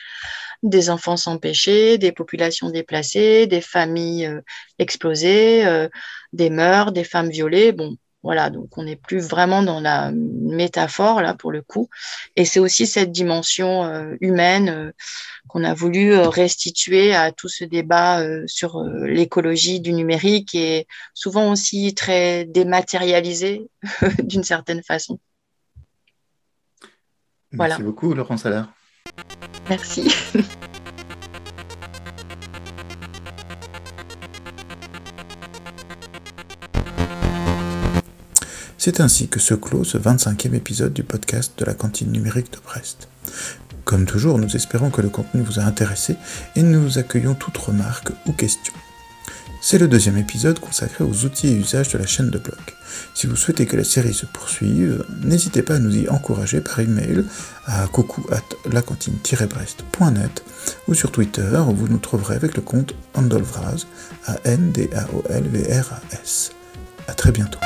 [0.62, 4.40] des enfants sans péché, des populations déplacées, des familles euh,
[4.78, 5.88] explosées, euh,
[6.32, 7.72] des mœurs, des femmes violées.
[7.72, 11.88] Bon, voilà, donc on n'est plus vraiment dans la métaphore là pour le coup.
[12.34, 14.92] Et c'est aussi cette dimension euh, humaine euh,
[15.46, 21.52] qu'on a voulu euh, restituer à tout ce débat sur l'écologie du numérique et souvent
[21.52, 23.68] aussi très dématérialisé
[24.22, 25.20] d'une certaine façon.
[27.52, 28.68] Merci beaucoup, Laurent Salard.
[29.68, 30.12] Merci.
[38.80, 42.58] C'est ainsi que se clôt ce 25e épisode du podcast de la cantine numérique de
[42.64, 43.08] Brest.
[43.84, 46.16] Comme toujours, nous espérons que le contenu vous a intéressé
[46.54, 48.72] et nous accueillons toute remarque ou question.
[49.60, 52.60] C'est le deuxième épisode consacré aux outils et usages de la chaîne de blog.
[53.14, 56.78] Si vous souhaitez que la série se poursuive, n'hésitez pas à nous y encourager par
[56.78, 57.24] email
[57.66, 58.24] à coucou
[58.70, 60.44] lacantine-brest.net
[60.86, 63.86] ou sur Twitter où vous nous trouverez avec le compte Andolvraz,
[64.26, 64.92] A-N-D-A-O-L-V-R-A-S.
[67.08, 67.58] A très bientôt.